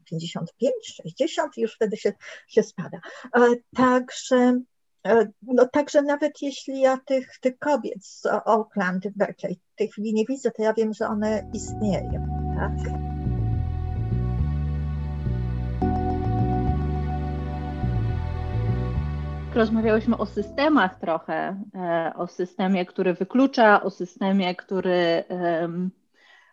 [0.04, 2.12] 55, 60 już wtedy się,
[2.48, 2.98] się spada.
[3.36, 3.40] E,
[3.76, 4.60] także
[5.06, 9.04] e, no także nawet jeśli ja tych, tych kobiet z Oakland,
[9.74, 12.26] w tej chwili nie widzę, to ja wiem, że one istnieją.
[12.58, 12.99] Tak?
[19.54, 25.24] Rozmawiałyśmy o systemach trochę, e, o systemie, który wyklucza, o systemie, który,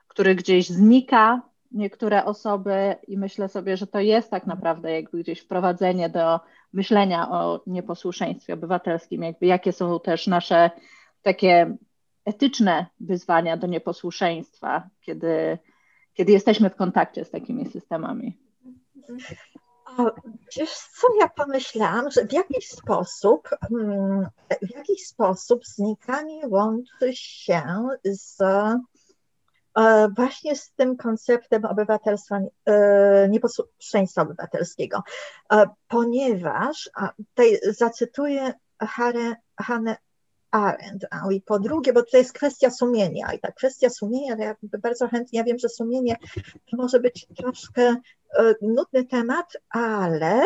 [0.07, 5.39] który gdzieś znika niektóre osoby i myślę sobie, że to jest tak naprawdę jakby gdzieś
[5.39, 6.39] wprowadzenie do
[6.73, 10.71] myślenia o nieposłuszeństwie obywatelskim, jakby jakie są też nasze
[11.21, 11.77] takie
[12.25, 15.57] etyczne wyzwania do nieposłuszeństwa, kiedy,
[16.13, 18.37] kiedy jesteśmy w kontakcie z takimi systemami.
[20.57, 24.27] Wiesz co, ja pomyślałam, że w jakiś sposób, mm,
[24.61, 27.63] w jakiś sposób znikanie łączy się
[28.03, 28.41] z
[29.77, 35.03] e, właśnie z tym konceptem obywatelstwa, e, nieposłuszeństwa obywatelskiego,
[35.51, 38.53] e, ponieważ, tutaj zacytuję
[39.57, 39.97] Hannę
[40.65, 41.05] Arendt.
[41.31, 43.33] I po drugie, bo to jest kwestia sumienia.
[43.33, 46.15] I ta kwestia sumienia, ja bardzo chętnie, ja wiem, że sumienie
[46.71, 47.95] to może być troszkę
[48.37, 50.41] e, nudny temat, ale,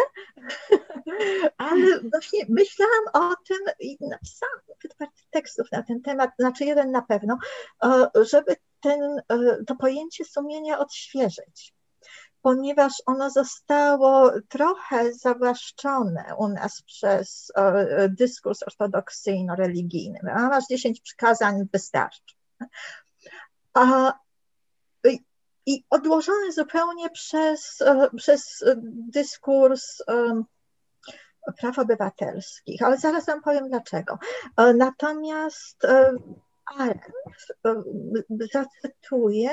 [1.58, 7.02] ale właśnie myślałam o tym i napisałam kilka tekstów na ten temat, znaczy jeden na
[7.02, 7.38] pewno,
[7.84, 11.74] e, żeby ten, e, to pojęcie sumienia odświeżyć
[12.42, 20.20] ponieważ ono zostało trochę zawłaszczone u nas przez e, dyskurs ortodoksyjno-religijny.
[20.36, 22.36] A masz 10 przykazań, wystarczy.
[23.74, 24.14] A,
[25.66, 28.64] I odłożone zupełnie przez, e, przez
[29.10, 30.44] dyskurs e,
[31.58, 34.20] praw obywatelskich, ale zaraz wam powiem dlaczego.
[34.76, 35.88] Natomiast
[36.66, 37.12] Arendt
[38.54, 39.50] zacytuję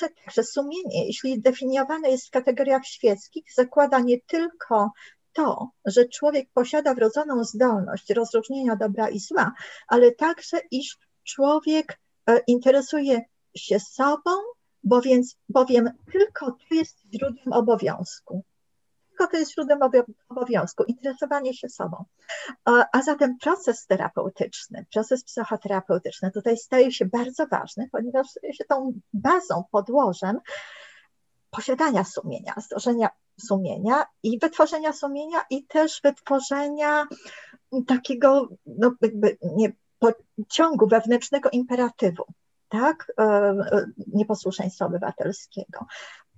[0.00, 4.90] tak, że sumienie, jeśli definiowane jest w kategoriach świeckich, zakłada nie tylko
[5.32, 9.52] to, że człowiek posiada wrodzoną zdolność rozróżnienia dobra i zła,
[9.88, 13.20] ale także, iż człowiek e, interesuje
[13.56, 14.30] się sobą,
[14.84, 18.44] bowiem, bowiem tylko to jest źródłem obowiązku
[19.16, 19.78] tylko to jest źródłem
[20.28, 22.04] obowiązku, interesowanie się sobą.
[22.64, 28.92] A zatem proces terapeutyczny, proces psychoterapeutyczny tutaj staje się bardzo ważny, ponieważ staje się tą
[29.12, 30.38] bazą, podłożem
[31.50, 33.08] posiadania sumienia, stworzenia
[33.40, 37.06] sumienia i wytworzenia sumienia i też wytworzenia
[37.86, 39.72] takiego no, jakby nie,
[40.48, 42.24] ciągu wewnętrznego imperatywu.
[42.68, 43.12] tak,
[44.14, 45.86] nieposłuszeństwa obywatelskiego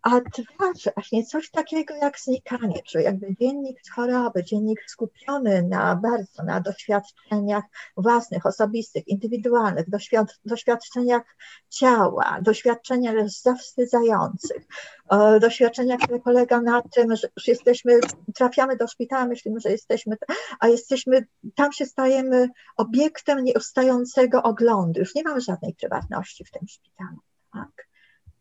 [0.09, 6.43] a dwa, właśnie coś takiego jak znikanie, czyli jakby dziennik choroby, dziennik skupiony na bardzo
[6.43, 7.65] na doświadczeniach
[7.97, 11.37] własnych, osobistych, indywidualnych, doświad, doświadczeniach
[11.69, 14.63] ciała, doświadczeniach zawstydzających,
[15.11, 18.01] e, doświadczenia, które polega na tym, że jesteśmy,
[18.35, 20.17] trafiamy do szpitala, myślimy, że jesteśmy,
[20.61, 26.69] a jesteśmy, tam się stajemy obiektem nieustającego oglądu, już nie mamy żadnej prywatności w tym
[26.69, 27.19] szpitalu.
[27.53, 27.88] Tak?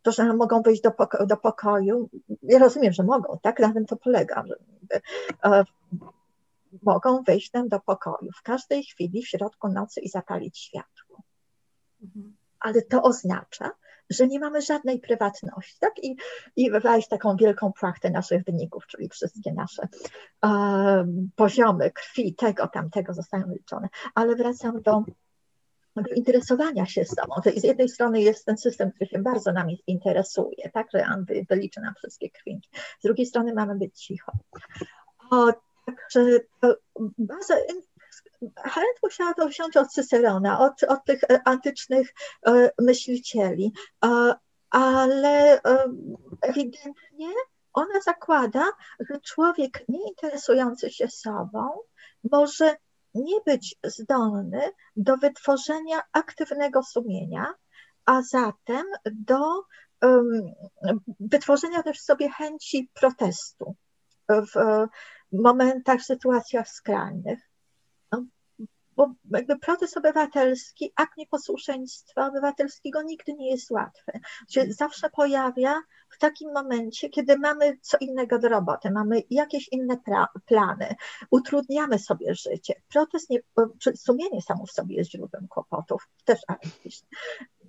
[0.08, 2.10] To, że mogą wejść do, poko do pokoju,
[2.44, 3.60] ja rozumiem, że mogą, tak?
[3.60, 4.44] Na tym to polega.
[4.48, 4.56] Że,
[5.44, 5.64] e,
[6.84, 11.22] mogą wejść tam do pokoju w każdej chwili w środku nocy i zapalić światło.
[12.04, 12.36] Mhm.
[12.60, 13.72] Ale to oznacza,
[14.10, 16.04] że nie mamy żadnej prywatności, tak?
[16.04, 16.18] I,
[16.56, 19.88] i wejść taką wielką płachtę naszych wyników, czyli wszystkie nasze
[20.46, 20.50] e,
[21.36, 23.90] poziomy krwi, tego, tamtego zostają liczone.
[24.16, 25.04] Ale wracam do
[26.16, 27.36] interesowania się sobą.
[27.56, 31.82] Z jednej strony jest ten system, który się bardzo nami interesuje, tak, że on wyliczy
[31.82, 32.70] nam wszystkie krwinki.
[33.00, 34.32] Z drugiej strony mamy być cicho.
[35.32, 35.54] O,
[35.86, 36.40] także
[37.18, 37.56] baza,
[38.56, 42.14] Harent musiała to wziąć od Cycerona, od, od tych antycznych
[42.48, 43.74] e, myślicieli,
[44.06, 44.36] e,
[44.70, 45.84] ale e,
[46.42, 47.30] ewidentnie
[47.74, 48.66] ona zakłada,
[49.00, 51.70] że człowiek nie interesujący się sobą
[52.32, 52.76] może
[53.18, 54.62] nie być zdolny
[54.96, 57.54] do wytworzenia aktywnego sumienia,
[58.06, 59.40] a zatem do
[61.20, 63.76] wytworzenia też sobie chęci protestu
[64.30, 64.88] w
[65.32, 67.40] momentach, sytuacjach skrajnych
[68.98, 74.12] bo jakby protest obywatelski, akt nieposłuszeństwa obywatelskiego nigdy nie jest łatwy.
[74.50, 79.98] Się zawsze pojawia w takim momencie, kiedy mamy co innego do roboty, mamy jakieś inne
[80.46, 80.96] plany,
[81.32, 82.74] utrudniamy sobie życie.
[82.90, 83.40] Protest, nie,
[83.96, 86.40] sumienie samo w sobie jest źródłem kłopotów, też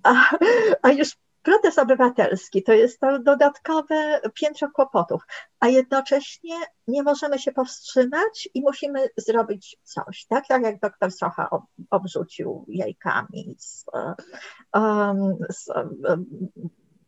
[0.03, 0.35] a,
[0.81, 5.21] a już protest obywatelski to jest to dodatkowe piętro kłopotów,
[5.59, 6.55] a jednocześnie
[6.87, 11.49] nie możemy się powstrzymać i musimy zrobić coś, tak, tak jak doktor Socha
[11.89, 13.85] obrzucił jajkami, z,
[14.73, 15.67] um, z,
[16.07, 16.25] um,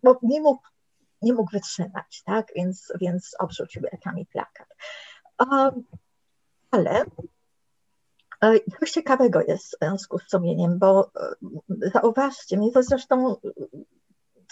[0.04, 0.63] bo nie mógł,
[1.22, 4.67] nie mógł wytrzymać, tak, więc, więc obrzucił jajkami plakat.
[5.39, 5.84] Um,
[6.72, 7.06] ale
[8.44, 13.36] e, coś ciekawego jest w związku z sumieniem, bo e, zauważcie, mnie to zresztą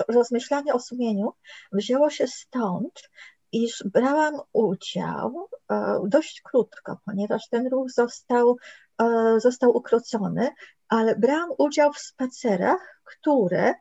[0.08, 1.34] rozmyślanie o sumieniu
[1.72, 3.10] wzięło się stąd,
[3.52, 8.58] iż brałam udział e, dość krótko, ponieważ ten ruch został,
[9.02, 10.50] e, został ukrócony,
[10.90, 13.74] ale brałam udział w spacerach, które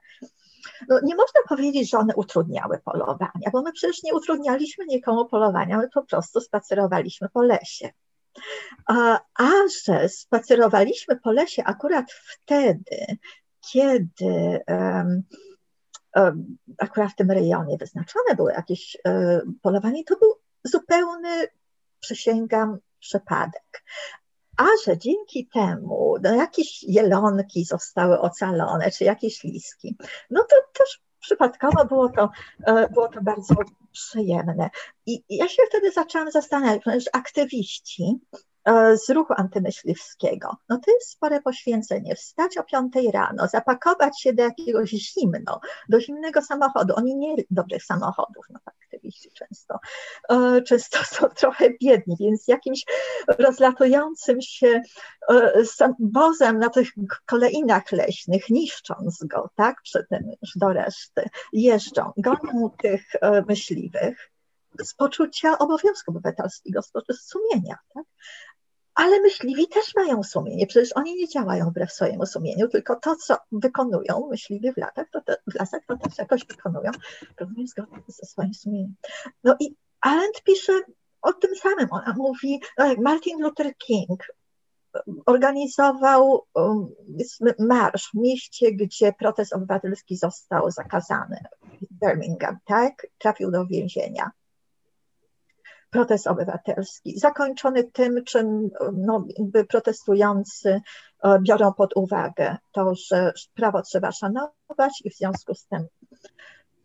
[0.89, 5.79] no nie można powiedzieć, że one utrudniały polowania, bo my przecież nie utrudnialiśmy nikomu polowania,
[5.79, 7.91] my po prostu spacerowaliśmy po lesie.
[8.87, 9.51] A, a
[9.85, 13.07] że spacerowaliśmy po lesie akurat wtedy,
[13.73, 15.23] kiedy um,
[16.79, 21.47] akurat w tym rejonie wyznaczone były jakieś e, polowanie, to był zupełny,
[22.01, 23.85] przysięgam, przypadek.
[24.57, 29.97] A że dzięki temu no, jakieś jelonki zostały ocalone, czy jakieś liski,
[30.31, 32.31] no to też przypadkowo było to,
[32.67, 33.55] e, było to bardzo
[33.93, 34.71] przyjemne.
[35.07, 38.58] I ja się wtedy zaczęłam zastanawiać, że aktywiści E,
[39.07, 40.57] z ruchu antymyśliwskiego.
[40.69, 42.15] No to jest spore poświęcenie.
[42.15, 46.95] Wstać o 5 rano, zapakować się do jakiegoś zimno, do zimnego samochodu.
[46.97, 49.79] Oni nie dobrych samochodów, no tak, aktywiści często,
[50.31, 52.85] e, często są trochę biedni, więc jakimś
[53.39, 54.83] rozlatującym się
[55.31, 55.63] e,
[56.01, 56.89] wozem na tych
[57.27, 63.03] kolejnach leśnych, niszcząc go, tak, przy tym już do reszty, jeżdżą, gonią tych
[63.49, 64.31] myśliwych,
[64.85, 66.93] z poczucia obowiązku obywatelskiego, z
[67.29, 67.79] sumienia.
[67.95, 68.05] Tak?
[68.99, 73.37] Ale myśliwi też mają sumienie, przecież oni nie działają wbrew swojemu sumieniu, tylko to, co
[73.53, 76.91] wykonują myśliwi w latach, to te, w lasach, to też jakoś wykonują,
[77.41, 78.95] rozumiem, zgodnie ze swoim sumieniem.
[79.45, 80.73] No i Arendt pisze
[81.23, 84.25] o tym samym, ona mówi, no jak Martin Luther King
[85.27, 86.89] organizował um,
[87.59, 91.37] marsz w mieście, gdzie protest obywatelski został zakazany,
[92.03, 94.31] Birmingham, tak, trafił do więzienia
[95.91, 99.27] protest obywatelski, zakończony tym, czym no,
[99.69, 100.81] protestujący
[101.25, 105.87] e, biorą pod uwagę to, że prawo trzeba szanować i w związku z tym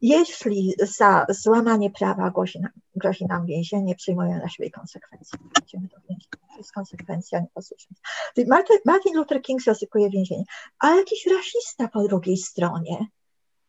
[0.03, 5.39] jeśli za złamanie prawa grozi nam, grozi nam więzienie, przyjmują na siebie konsekwencje.
[5.63, 6.47] Idziemy do więzienia.
[6.51, 8.09] To jest konsekwencja nieposłuszeństwa.
[8.47, 10.43] Martin, Martin Luther King zasypuje więzienie,
[10.79, 13.07] ale jakiś rasista po drugiej stronie,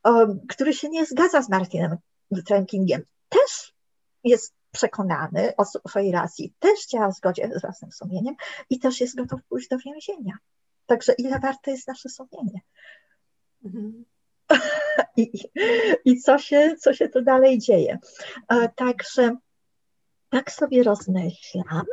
[0.05, 1.97] um, który się nie zgadza z Martinem
[2.31, 3.75] Luther Kingiem, też
[4.25, 8.35] jest przekonany o swojej racji, też działa w zgodzie z własnym sumieniem
[8.71, 10.33] i też jest gotów pójść do więzienia.
[10.87, 12.61] Także ile warte jest nasze sumienie?
[13.65, 14.05] Mhm.
[15.17, 15.31] i,
[16.05, 17.99] i co, się, co się tu dalej dzieje.
[18.77, 19.37] Także
[20.31, 21.87] tak sobie rozmyślam,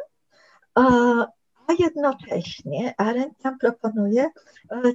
[0.76, 4.30] a jednocześnie Arendt nam proponuje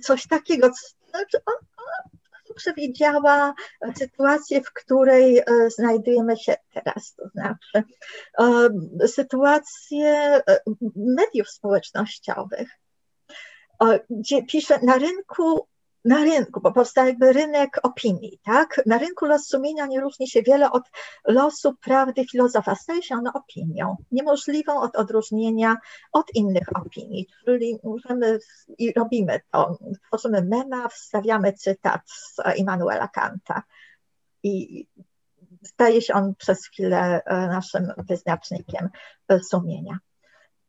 [0.02, 0.70] coś takiego,
[1.10, 1.54] znaczy on,
[2.56, 3.54] przewidziała
[3.98, 7.84] sytuację, w której e, znajdujemy się teraz, to znaczy
[9.02, 10.60] e, sytuację e,
[10.96, 12.68] mediów społecznościowych,
[14.10, 15.68] gdzie pisze na rynku
[16.06, 18.80] na rynku, bo powstał jakby rynek opinii, tak?
[18.86, 20.82] Na rynku los sumienia nie różni się wiele od
[21.24, 22.74] losu prawdy filozofa.
[22.74, 25.76] Staje się ono opinią, niemożliwą od odróżnienia
[26.12, 27.26] od innych opinii.
[27.44, 28.38] Czyli możemy
[28.78, 33.62] i robimy to, tworzymy mema, wstawiamy cytat z Immanuela Kanta
[34.42, 34.86] i
[35.64, 38.88] staje się on przez chwilę e, naszym wyznacznikiem
[39.28, 39.98] e, sumienia.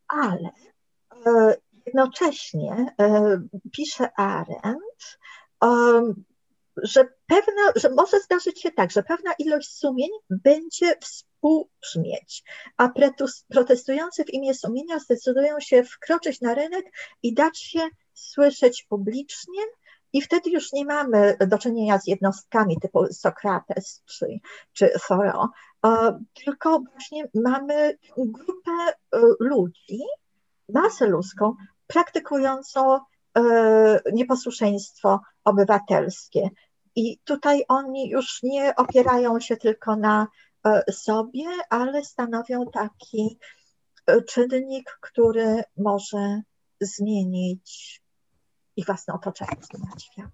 [0.07, 0.49] Ale
[1.25, 1.55] e,
[1.87, 5.19] jednocześnie e, pisze Arendt,
[6.83, 12.43] że, pewna, że może zdarzyć się tak, że pewna ilość sumień będzie współbrzmieć,
[12.77, 12.89] a
[13.49, 16.85] protestujący w imię sumienia zdecydują się wkroczyć na rynek
[17.23, 17.79] i dać się
[18.13, 19.61] słyszeć publicznie,
[20.13, 24.25] i wtedy już nie mamy do czynienia z jednostkami typu Sokrates czy,
[24.73, 25.47] czy Thoreau,
[26.45, 28.71] tylko właśnie mamy grupę
[29.13, 29.99] e, ludzi,
[30.69, 31.55] masę ludzką,
[31.87, 32.99] praktykującą
[33.37, 33.41] e,
[34.13, 36.49] nieposłuszeństwo obywatelskie.
[36.95, 40.27] I tutaj oni już nie opierają się tylko na
[40.65, 43.39] e, sobie, ale stanowią taki
[44.05, 46.41] e, czynnik, który może
[46.81, 48.01] zmienić
[48.75, 49.57] ich własne otoczenie,
[49.97, 50.31] świat.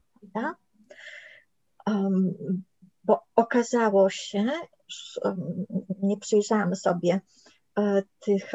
[3.03, 4.51] Bo okazało się,
[6.01, 7.21] nie przyjrzałam sobie
[8.19, 8.51] tych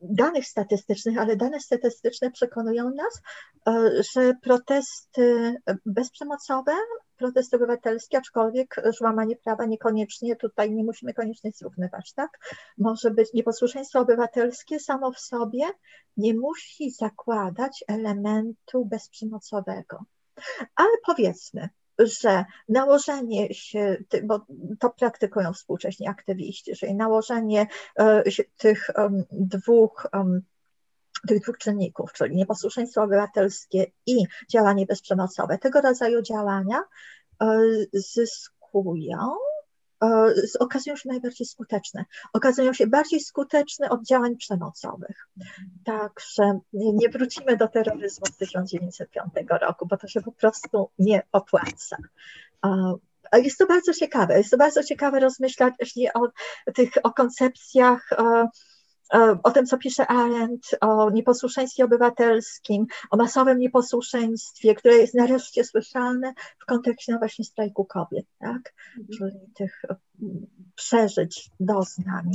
[0.00, 3.22] danych statystycznych, ale dane statystyczne przekonują nas,
[3.68, 6.72] e, że protesty bezprzemocowe,
[7.16, 12.30] protesty obywatelskie, aczkolwiek złamanie prawa niekoniecznie, tutaj nie musimy koniecznie zrównywać, tak?
[12.78, 15.64] Może być nieposłuszeństwo obywatelskie samo w sobie
[16.16, 20.04] nie musi zakładać elementu bezprzemocowego.
[20.74, 21.68] Ale powiedzmy,
[22.06, 24.46] że nałożenie się, bo
[24.80, 27.66] to praktykują współcześni aktywiści, czyli nałożenie
[27.98, 28.22] e,
[28.56, 28.90] tych
[29.30, 30.06] dwóch
[31.28, 36.82] tych dwóch czynników, czyli nieposłuszeństwo obywatelskie i działanie bezprzemocowe, tego rodzaju działania
[37.42, 37.60] e,
[37.92, 39.18] zyskują
[40.60, 42.04] okazują się najbardziej skuteczne.
[42.32, 45.28] Okazują się bardziej skuteczne od działań przemocowych.
[45.84, 51.96] Także nie wrócimy do terroryzmu z 1905 roku, bo to się po prostu nie opłaca.
[53.32, 54.38] Jest to bardzo ciekawe.
[54.38, 55.74] Jest to bardzo ciekawe rozmyślać
[56.14, 56.28] o
[56.72, 58.48] tych o koncepcjach e,
[59.42, 66.34] o tym, co pisze Arendt, o nieposłuszeństwie obywatelskim, o masowym nieposłuszeństwie, które jest nareszcie słyszalne
[66.58, 68.74] w kontekście no właśnie strajku kobiet, tak?
[68.98, 69.08] Mhm.
[69.18, 69.82] Czyli tych
[70.22, 72.30] mm, przeżyć, doznań,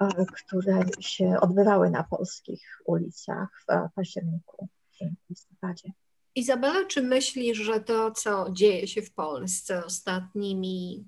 [0.00, 4.68] e, które się odbywały na polskich ulicach w październiku
[5.00, 5.92] w listopadzie.
[6.34, 11.06] Izabela, czy myślisz, że to, co dzieje się w Polsce ostatnimi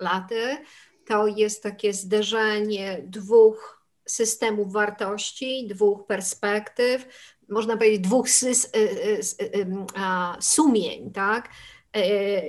[0.00, 0.56] laty,
[1.06, 3.79] to jest takie zderzenie dwóch
[4.10, 7.06] systemów wartości, dwóch perspektyw,
[7.50, 9.66] można powiedzieć dwóch y, y, y,
[10.40, 11.48] sumień, tak?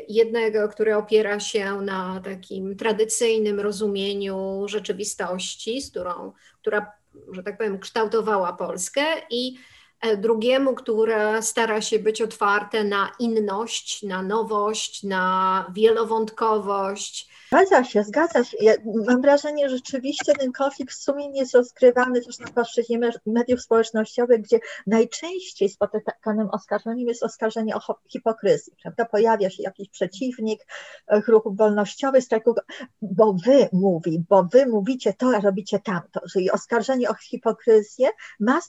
[0.08, 6.32] Jednego, które opiera się na takim tradycyjnym rozumieniu rzeczywistości, z którą,
[6.62, 6.92] która,
[7.32, 9.58] że tak powiem, kształtowała Polskę i
[10.02, 18.04] e, drugiemu, które stara się być otwarte na inność, na nowość, na wielowątkowość, Zgadza się,
[18.04, 18.58] zgadza się.
[18.62, 18.74] Ja
[19.08, 24.42] mam wrażenie, że rzeczywiście ten konflikt w sumie jest rozgrywany też na płaszczyźnie mediów społecznościowych,
[24.42, 29.06] gdzie najczęściej spotykanym oskarżeniem jest oskarżenie o hipokryzję, prawda?
[29.06, 30.66] Pojawia się jakiś przeciwnik
[31.08, 32.56] e, ruchów wolnościowych, strajku,
[33.02, 36.22] bo wy mówi, bo wy mówicie to, a robicie tamto.
[36.32, 38.60] Czyli oskarżenie o hipokryzję ma,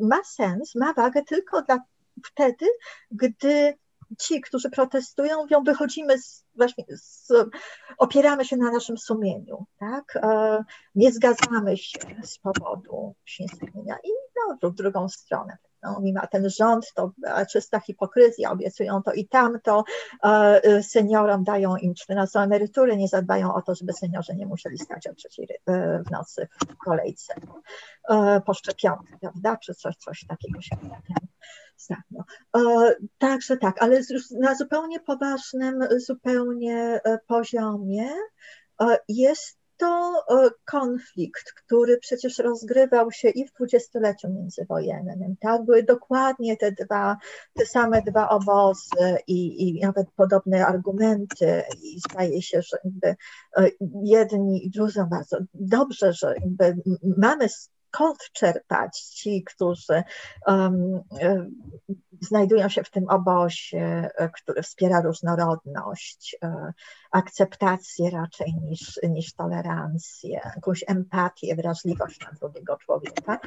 [0.00, 1.78] ma sens, ma wagę tylko dla,
[2.24, 2.66] wtedy,
[3.10, 3.74] gdy
[4.18, 7.32] ci, którzy protestują, mówią, wychodzimy z, właśnie, z,
[7.98, 10.16] opieramy się na naszym sumieniu, tak?
[10.16, 14.08] E, nie zgadzamy się z powodu sumienia i
[14.62, 15.56] no, w drugą stronę.
[15.82, 17.12] No, mimo ten rząd to
[17.52, 19.84] czysta hipokryzja, obiecują to i tamto,
[20.24, 25.06] e, seniorom dają im 14 emerytury, nie zadbają o to, żeby seniorzy nie musieli stać
[25.06, 27.34] o trzeciej e, w nocy w kolejce
[28.46, 30.76] po szczepionkę, prawda, czy coś, coś takiego się
[31.80, 32.24] ostatnio.
[32.56, 34.00] E, także tak, ale
[34.40, 38.08] na zupełnie poważnym zupełnie e, poziomie
[38.80, 40.24] e, jest to
[40.64, 45.36] konflikt, który przecież rozgrywał się i w dwudziestoleciu międzywojennym.
[45.40, 45.64] Tak?
[45.64, 47.16] Były dokładnie te dwa,
[47.54, 52.76] te same dwa obozy i, i nawet podobne argumenty i zdaje się, że
[54.04, 56.34] jedni i drudzy bardzo dobrze, że
[57.16, 57.48] mamy
[57.94, 60.02] skąd czerpać ci, którzy
[60.46, 61.00] um,
[62.20, 66.72] znajdują się w tym obozie, e, który wspiera różnorodność, e,
[67.12, 73.38] akceptację raczej niż, niż tolerancję, jakąś empatię, wrażliwość na drugiego człowieka.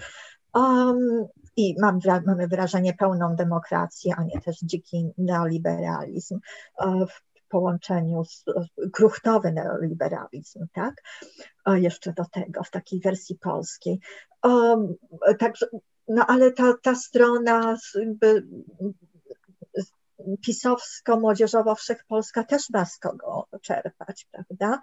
[0.54, 1.28] Um,
[1.58, 6.40] I mam, mamy wrażenie pełną demokrację, a nie też dziki neoliberalizm
[7.10, 8.46] w połączeniu z
[8.94, 10.94] kruchtowy neoliberalizm, tak?
[11.76, 14.00] Jeszcze do tego w takiej wersji polskiej.
[14.44, 14.96] Um,
[15.40, 15.66] także,
[16.08, 17.78] no ale ta, ta strona
[20.42, 24.82] pisowsko-młodzieżowo-wszechpolska też ma z kogo czerpać, prawda?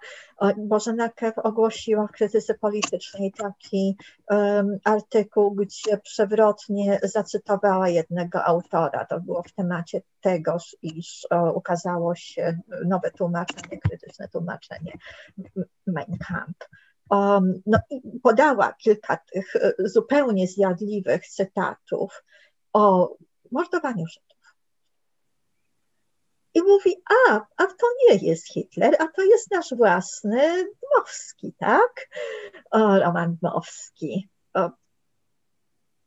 [0.57, 3.97] Bożena Kew ogłosiła w krytyce politycznej taki
[4.29, 9.05] um, artykuł, gdzie przewrotnie zacytowała jednego autora.
[9.05, 14.97] To było w temacie tegoż, iż o, ukazało się nowe tłumaczenie, krytyczne tłumaczenie
[15.87, 16.69] Mein Kampf.
[17.09, 22.23] Um, no i podała kilka tych e, zupełnie zjadliwych cytatów
[22.73, 23.15] o
[23.51, 24.40] mordowaniu Żydów.
[26.53, 26.95] I mówi,
[27.29, 32.09] a, a to nie jest Hitler, a to jest nasz własny Dmowski, tak?
[32.71, 34.29] O, Roman Dmowski.
[34.53, 34.69] O,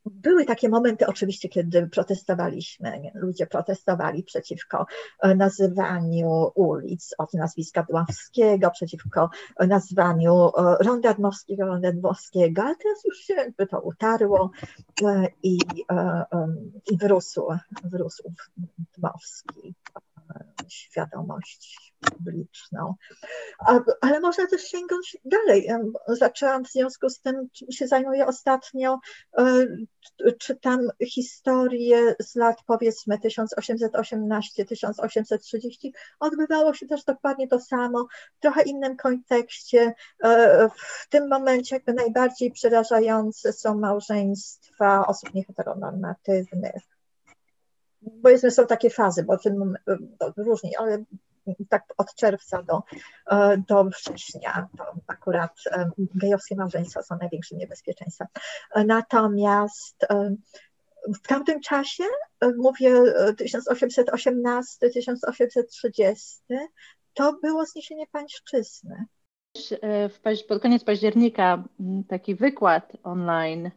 [0.06, 4.86] były takie momenty oczywiście, kiedy protestowaliśmy, ludzie protestowali przeciwko
[5.22, 9.30] e, nazywaniu ulic od nazwiska Dławskiego, przeciwko
[9.68, 14.50] nazwaniu e, Ronda Dmowskiego, Ronda Dmowskiego, ale teraz już się to utarło
[15.04, 15.58] e, i,
[16.90, 17.48] i wyrósł,
[17.84, 18.32] wyrósł
[18.98, 19.74] Dmowski
[20.68, 22.94] świadomość publiczną.
[24.00, 25.68] Ale można też sięgnąć dalej.
[26.08, 28.98] Zaczęłam w związku z tym, czym się zajmuję ostatnio,
[29.38, 29.66] e,
[30.38, 35.92] czytam historię z lat powiedzmy 1818-1830.
[36.20, 38.06] Odbywało się też dokładnie to samo,
[38.36, 39.94] w trochę innym kontekście.
[40.24, 46.93] E, w tym momencie jakby najbardziej przerażające są małżeństwa osób nieheteronormatywnych
[48.22, 49.74] powiedzmy są takie fazy, bo tym
[50.36, 51.04] różni, ale
[51.68, 52.82] tak od czerwca do,
[53.30, 58.28] e, do września to akurat e, gejowskie małżeństwa są największym niebezpieczeństwem.
[58.86, 60.34] Natomiast e,
[61.22, 62.04] w tamtym czasie,
[62.56, 63.02] mówię
[63.40, 66.40] 1818-1830,
[67.14, 69.04] to było zniesienie pańszczyzny.
[70.48, 71.64] Pod koniec października
[72.08, 73.70] taki wykład online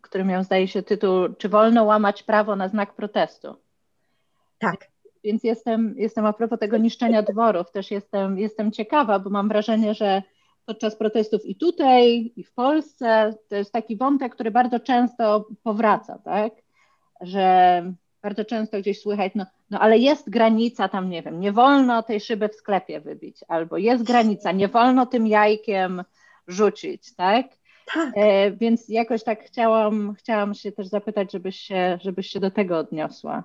[0.00, 3.56] który miał, zdaje się, tytuł Czy wolno łamać prawo na znak protestu?
[4.58, 4.90] Tak.
[5.24, 9.94] Więc jestem, jestem a propos tego niszczenia dworów, też jestem, jestem ciekawa, bo mam wrażenie,
[9.94, 10.22] że
[10.66, 16.18] podczas protestów i tutaj, i w Polsce, to jest taki wątek, który bardzo często powraca,
[16.18, 16.52] tak?
[17.20, 17.82] Że
[18.22, 22.20] bardzo często gdzieś słychać, no, no ale jest granica tam, nie wiem, nie wolno tej
[22.20, 26.04] szyby w sklepie wybić, albo jest granica, nie wolno tym jajkiem
[26.46, 27.46] rzucić, tak?
[27.94, 28.12] Tak.
[28.16, 32.78] E, więc jakoś tak chciałam, chciałam się też zapytać, żebyś się, żebyś się do tego
[32.78, 33.44] odniosła.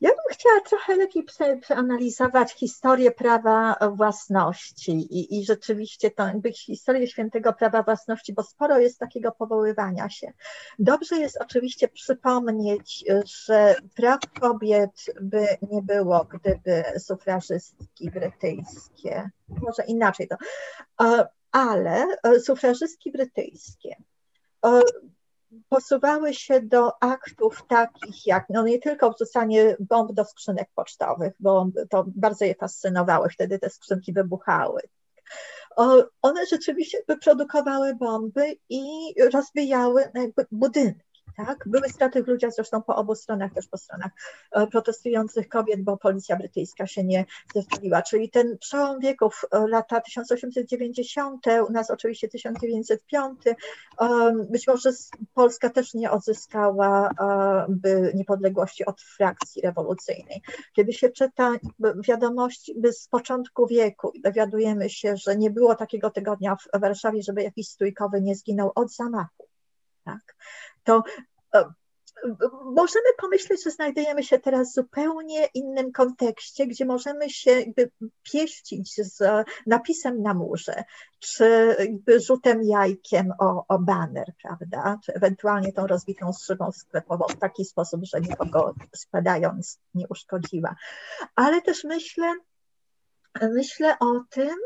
[0.00, 1.24] Ja bym chciała trochę lepiej
[1.60, 8.98] przeanalizować historię prawa własności i, i rzeczywiście to historię świętego prawa własności, bo sporo jest
[8.98, 10.32] takiego powoływania się.
[10.78, 13.04] Dobrze jest oczywiście przypomnieć,
[13.46, 20.36] że praw kobiet by nie było, gdyby sufrażystki brytyjskie, może inaczej to,
[21.52, 23.96] ale e, sufrażystki brytyjskie
[24.66, 24.80] e,
[25.68, 31.68] posuwały się do aktów takich jak, no nie tylko wrzucanie bomb do skrzynek pocztowych, bo
[31.90, 34.80] to bardzo je fascynowało, wtedy te skrzynki wybuchały.
[36.22, 38.82] One rzeczywiście wyprodukowały bomby i
[39.32, 40.04] rozbijały
[40.50, 41.11] budynki.
[41.36, 41.64] Tak?
[41.66, 44.10] Były straty w ludziach zresztą po obu stronach, też po stronach
[44.52, 47.24] e, protestujących kobiet, bo policja brytyjska się nie
[47.54, 48.02] zestawiła.
[48.02, 53.56] Czyli ten przełom wieków, e, lata 1890, u nas oczywiście 1905, e,
[54.50, 54.90] być może
[55.34, 57.10] Polska też nie odzyskała
[58.14, 60.42] niepodległości od frakcji rewolucyjnej.
[60.72, 61.52] Kiedy się czyta
[62.08, 67.68] wiadomości z początku wieku dowiadujemy się, że nie było takiego tygodnia w Warszawie, żeby jakiś
[67.68, 69.48] stójkowy nie zginął od zamachu.
[70.04, 70.36] Tak?
[70.84, 71.02] To
[71.54, 71.72] e,
[72.64, 77.90] możemy pomyśleć, że znajdujemy się teraz w zupełnie innym kontekście, gdzie możemy się jakby
[78.22, 80.84] pieścić z napisem na murze,
[81.18, 87.38] czy jakby rzutem jajkiem o, o baner, prawda, czy ewentualnie tą rozbitą szybą sklepową w
[87.38, 90.76] taki sposób, że nikogo spadając nie uszkodziła.
[91.34, 92.34] Ale też myślę,
[93.42, 94.56] myślę o tym,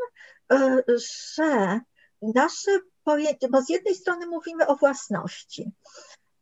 [1.37, 1.81] że
[2.23, 2.81] nasze
[3.51, 5.73] bo z jednej strony mówimy o własności,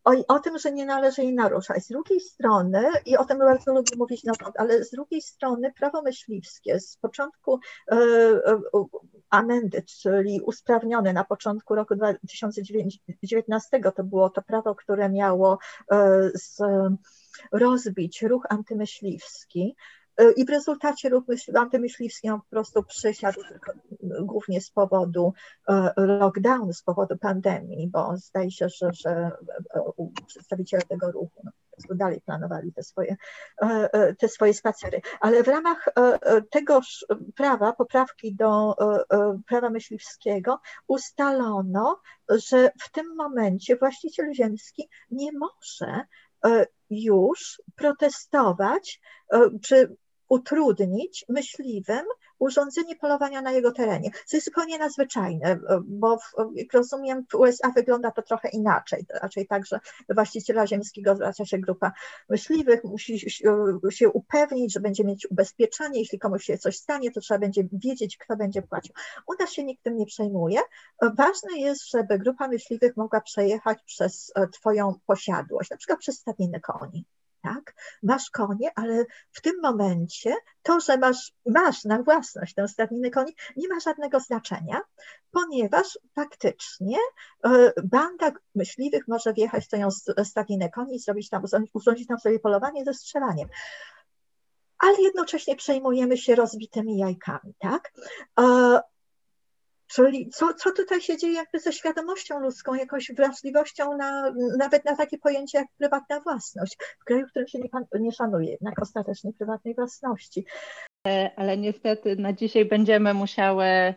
[0.04, 1.84] o, o tym, że nie należy jej naruszać.
[1.84, 5.72] Z drugiej strony, i o tym bardzo lubię mówić na rząd, ale z drugiej strony
[5.72, 7.60] prawo myśliwskie z początku
[7.92, 8.60] e, e,
[9.30, 15.58] amendy, czyli usprawnione na początku roku 2019, to było to prawo, które miało
[15.92, 16.58] e, z,
[17.52, 19.76] rozbić ruch antymyśliwski,
[20.36, 23.72] I w rezultacie ruch antymyśliwski on po prostu przysiadł tylko
[24.20, 25.32] głównie z powodu
[25.68, 29.30] e, lockdownu, z powodu pandemii, bo zdaje się, że, że e,
[30.26, 31.50] przedstawiciele tego ruchu no,
[31.94, 33.16] dalej planowali te swoje,
[34.18, 35.00] te swoje spacery.
[35.20, 35.88] Ale w ramach
[36.50, 37.06] tegoż
[37.36, 38.74] prawa, poprawki do
[39.46, 46.00] prawa myśliwskiego ustalono, że w tym momencie właściciel ziemski nie może
[46.90, 49.00] już protestować
[49.62, 49.96] czy
[50.28, 52.04] utrudnić myśliwym
[52.38, 57.70] urządzenie polowania na jego terenie, co jest zupełnie nadzwyczajne, bo w, jak rozumiem w USA
[57.70, 61.92] wygląda to trochę inaczej, raczej tak, że do właściciela ziemskiego zwraca się grupa
[62.28, 63.30] myśliwych, musi
[63.90, 68.16] się upewnić, że będzie mieć ubezpieczenie, jeśli komuś się coś stanie, to trzeba będzie wiedzieć,
[68.16, 68.94] kto będzie płacił.
[69.26, 70.60] U nas się nikt tym nie przejmuje.
[71.16, 76.60] Ważne jest, żeby grupa myśliwych mogła przejechać przez e, Twoją posiadłość, na przykład przez stadniny
[76.60, 77.04] koni
[77.44, 77.74] tak?
[78.02, 83.32] Masz konie, ale w tym momencie to, że masz, masz na własność tę stadninę koni,
[83.56, 84.80] nie ma żadnego znaczenia,
[85.30, 86.96] ponieważ faktycznie
[87.44, 89.88] e, banda myśliwych może wjechać w tę
[90.24, 91.42] stadninę koni i zrobić tam,
[91.72, 93.48] urządzić tam sobie polowanie ze strzelaniem
[94.78, 97.92] ale jednocześnie przejmujemy się rozbitymi jajkami, tak?
[99.86, 104.96] Czyli co, co tutaj się dzieje jakby ze świadomością ludzką, jakąś wrażliwością na, nawet na
[104.96, 107.68] takie pojęcie jak prywatna własność, w kraju, w którym się nie,
[108.00, 110.46] nie szanuje jednak ostatecznie prywatnej własności.
[111.06, 113.94] E, ale niestety na dzisiaj będziemy musiały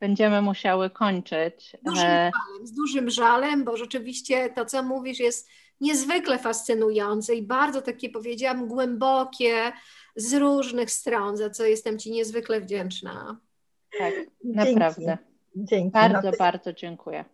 [0.00, 1.76] będziemy musiały kończyć.
[1.82, 5.48] Dużym e, żalem, z dużym żalem, bo rzeczywiście to, co mówisz, jest
[5.80, 9.72] niezwykle fascynujące i bardzo takie, powiedziałam, głębokie
[10.16, 13.40] z różnych stron, za co jestem Ci niezwykle wdzięczna.
[13.98, 14.14] Tak,
[14.44, 15.04] naprawdę.
[15.06, 15.27] Dzięki.
[15.92, 17.24] Bardzo, no, bardzo dziękuję.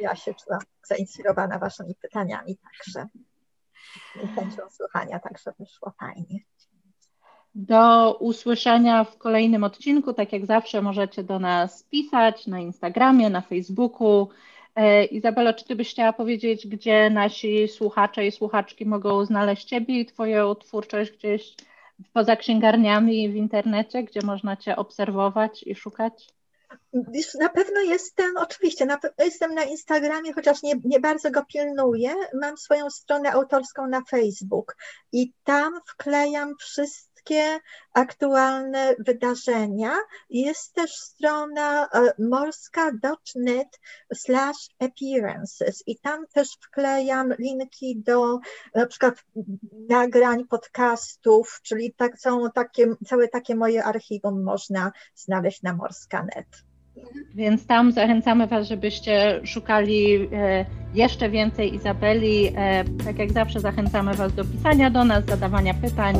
[0.00, 3.08] Ja się czułam zainspirowana Waszymi pytaniami także.
[4.24, 6.38] I chęcią słuchania także wyszło fajnie.
[7.54, 10.12] Do usłyszenia w kolejnym odcinku.
[10.12, 14.28] Tak jak zawsze możecie do nas pisać na Instagramie, na Facebooku.
[14.74, 20.00] E, Izabelo, czy Ty byś chciała powiedzieć, gdzie nasi słuchacze i słuchaczki mogą znaleźć Ciebie
[20.00, 21.54] i Twoją twórczość gdzieś
[22.12, 26.28] poza księgarniami w internecie, gdzie można Cię obserwować i szukać?
[27.40, 32.14] Na pewno jestem, oczywiście, na jestem na Instagramie, chociaż nie, nie bardzo go pilnuję.
[32.40, 34.76] Mam swoją stronę autorską na Facebook
[35.12, 37.09] i tam wklejam wszystkie
[37.92, 39.94] aktualne wydarzenia.
[40.30, 43.80] Jest też strona e, morska.net
[44.14, 48.38] slash appearances i tam też wklejam linki do
[48.74, 49.24] na przykład
[49.88, 56.46] nagrań podcastów, czyli tak, są takie, całe takie moje archiwum można znaleźć na morska.net.
[57.34, 62.52] Więc tam zachęcamy Was, żebyście szukali e, jeszcze więcej Izabeli.
[62.56, 66.14] E, tak jak zawsze zachęcamy Was do pisania do nas, zadawania pytań.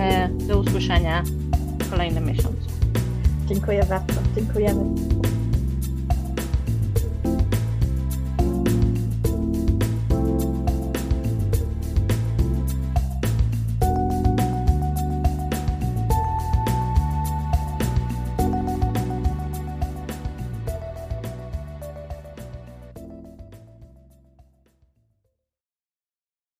[0.00, 1.22] E, do usłyszenia
[1.78, 2.70] w kolejnym miesiącu.
[3.46, 4.20] Dziękuję bardzo.
[4.36, 4.84] Dziękujemy.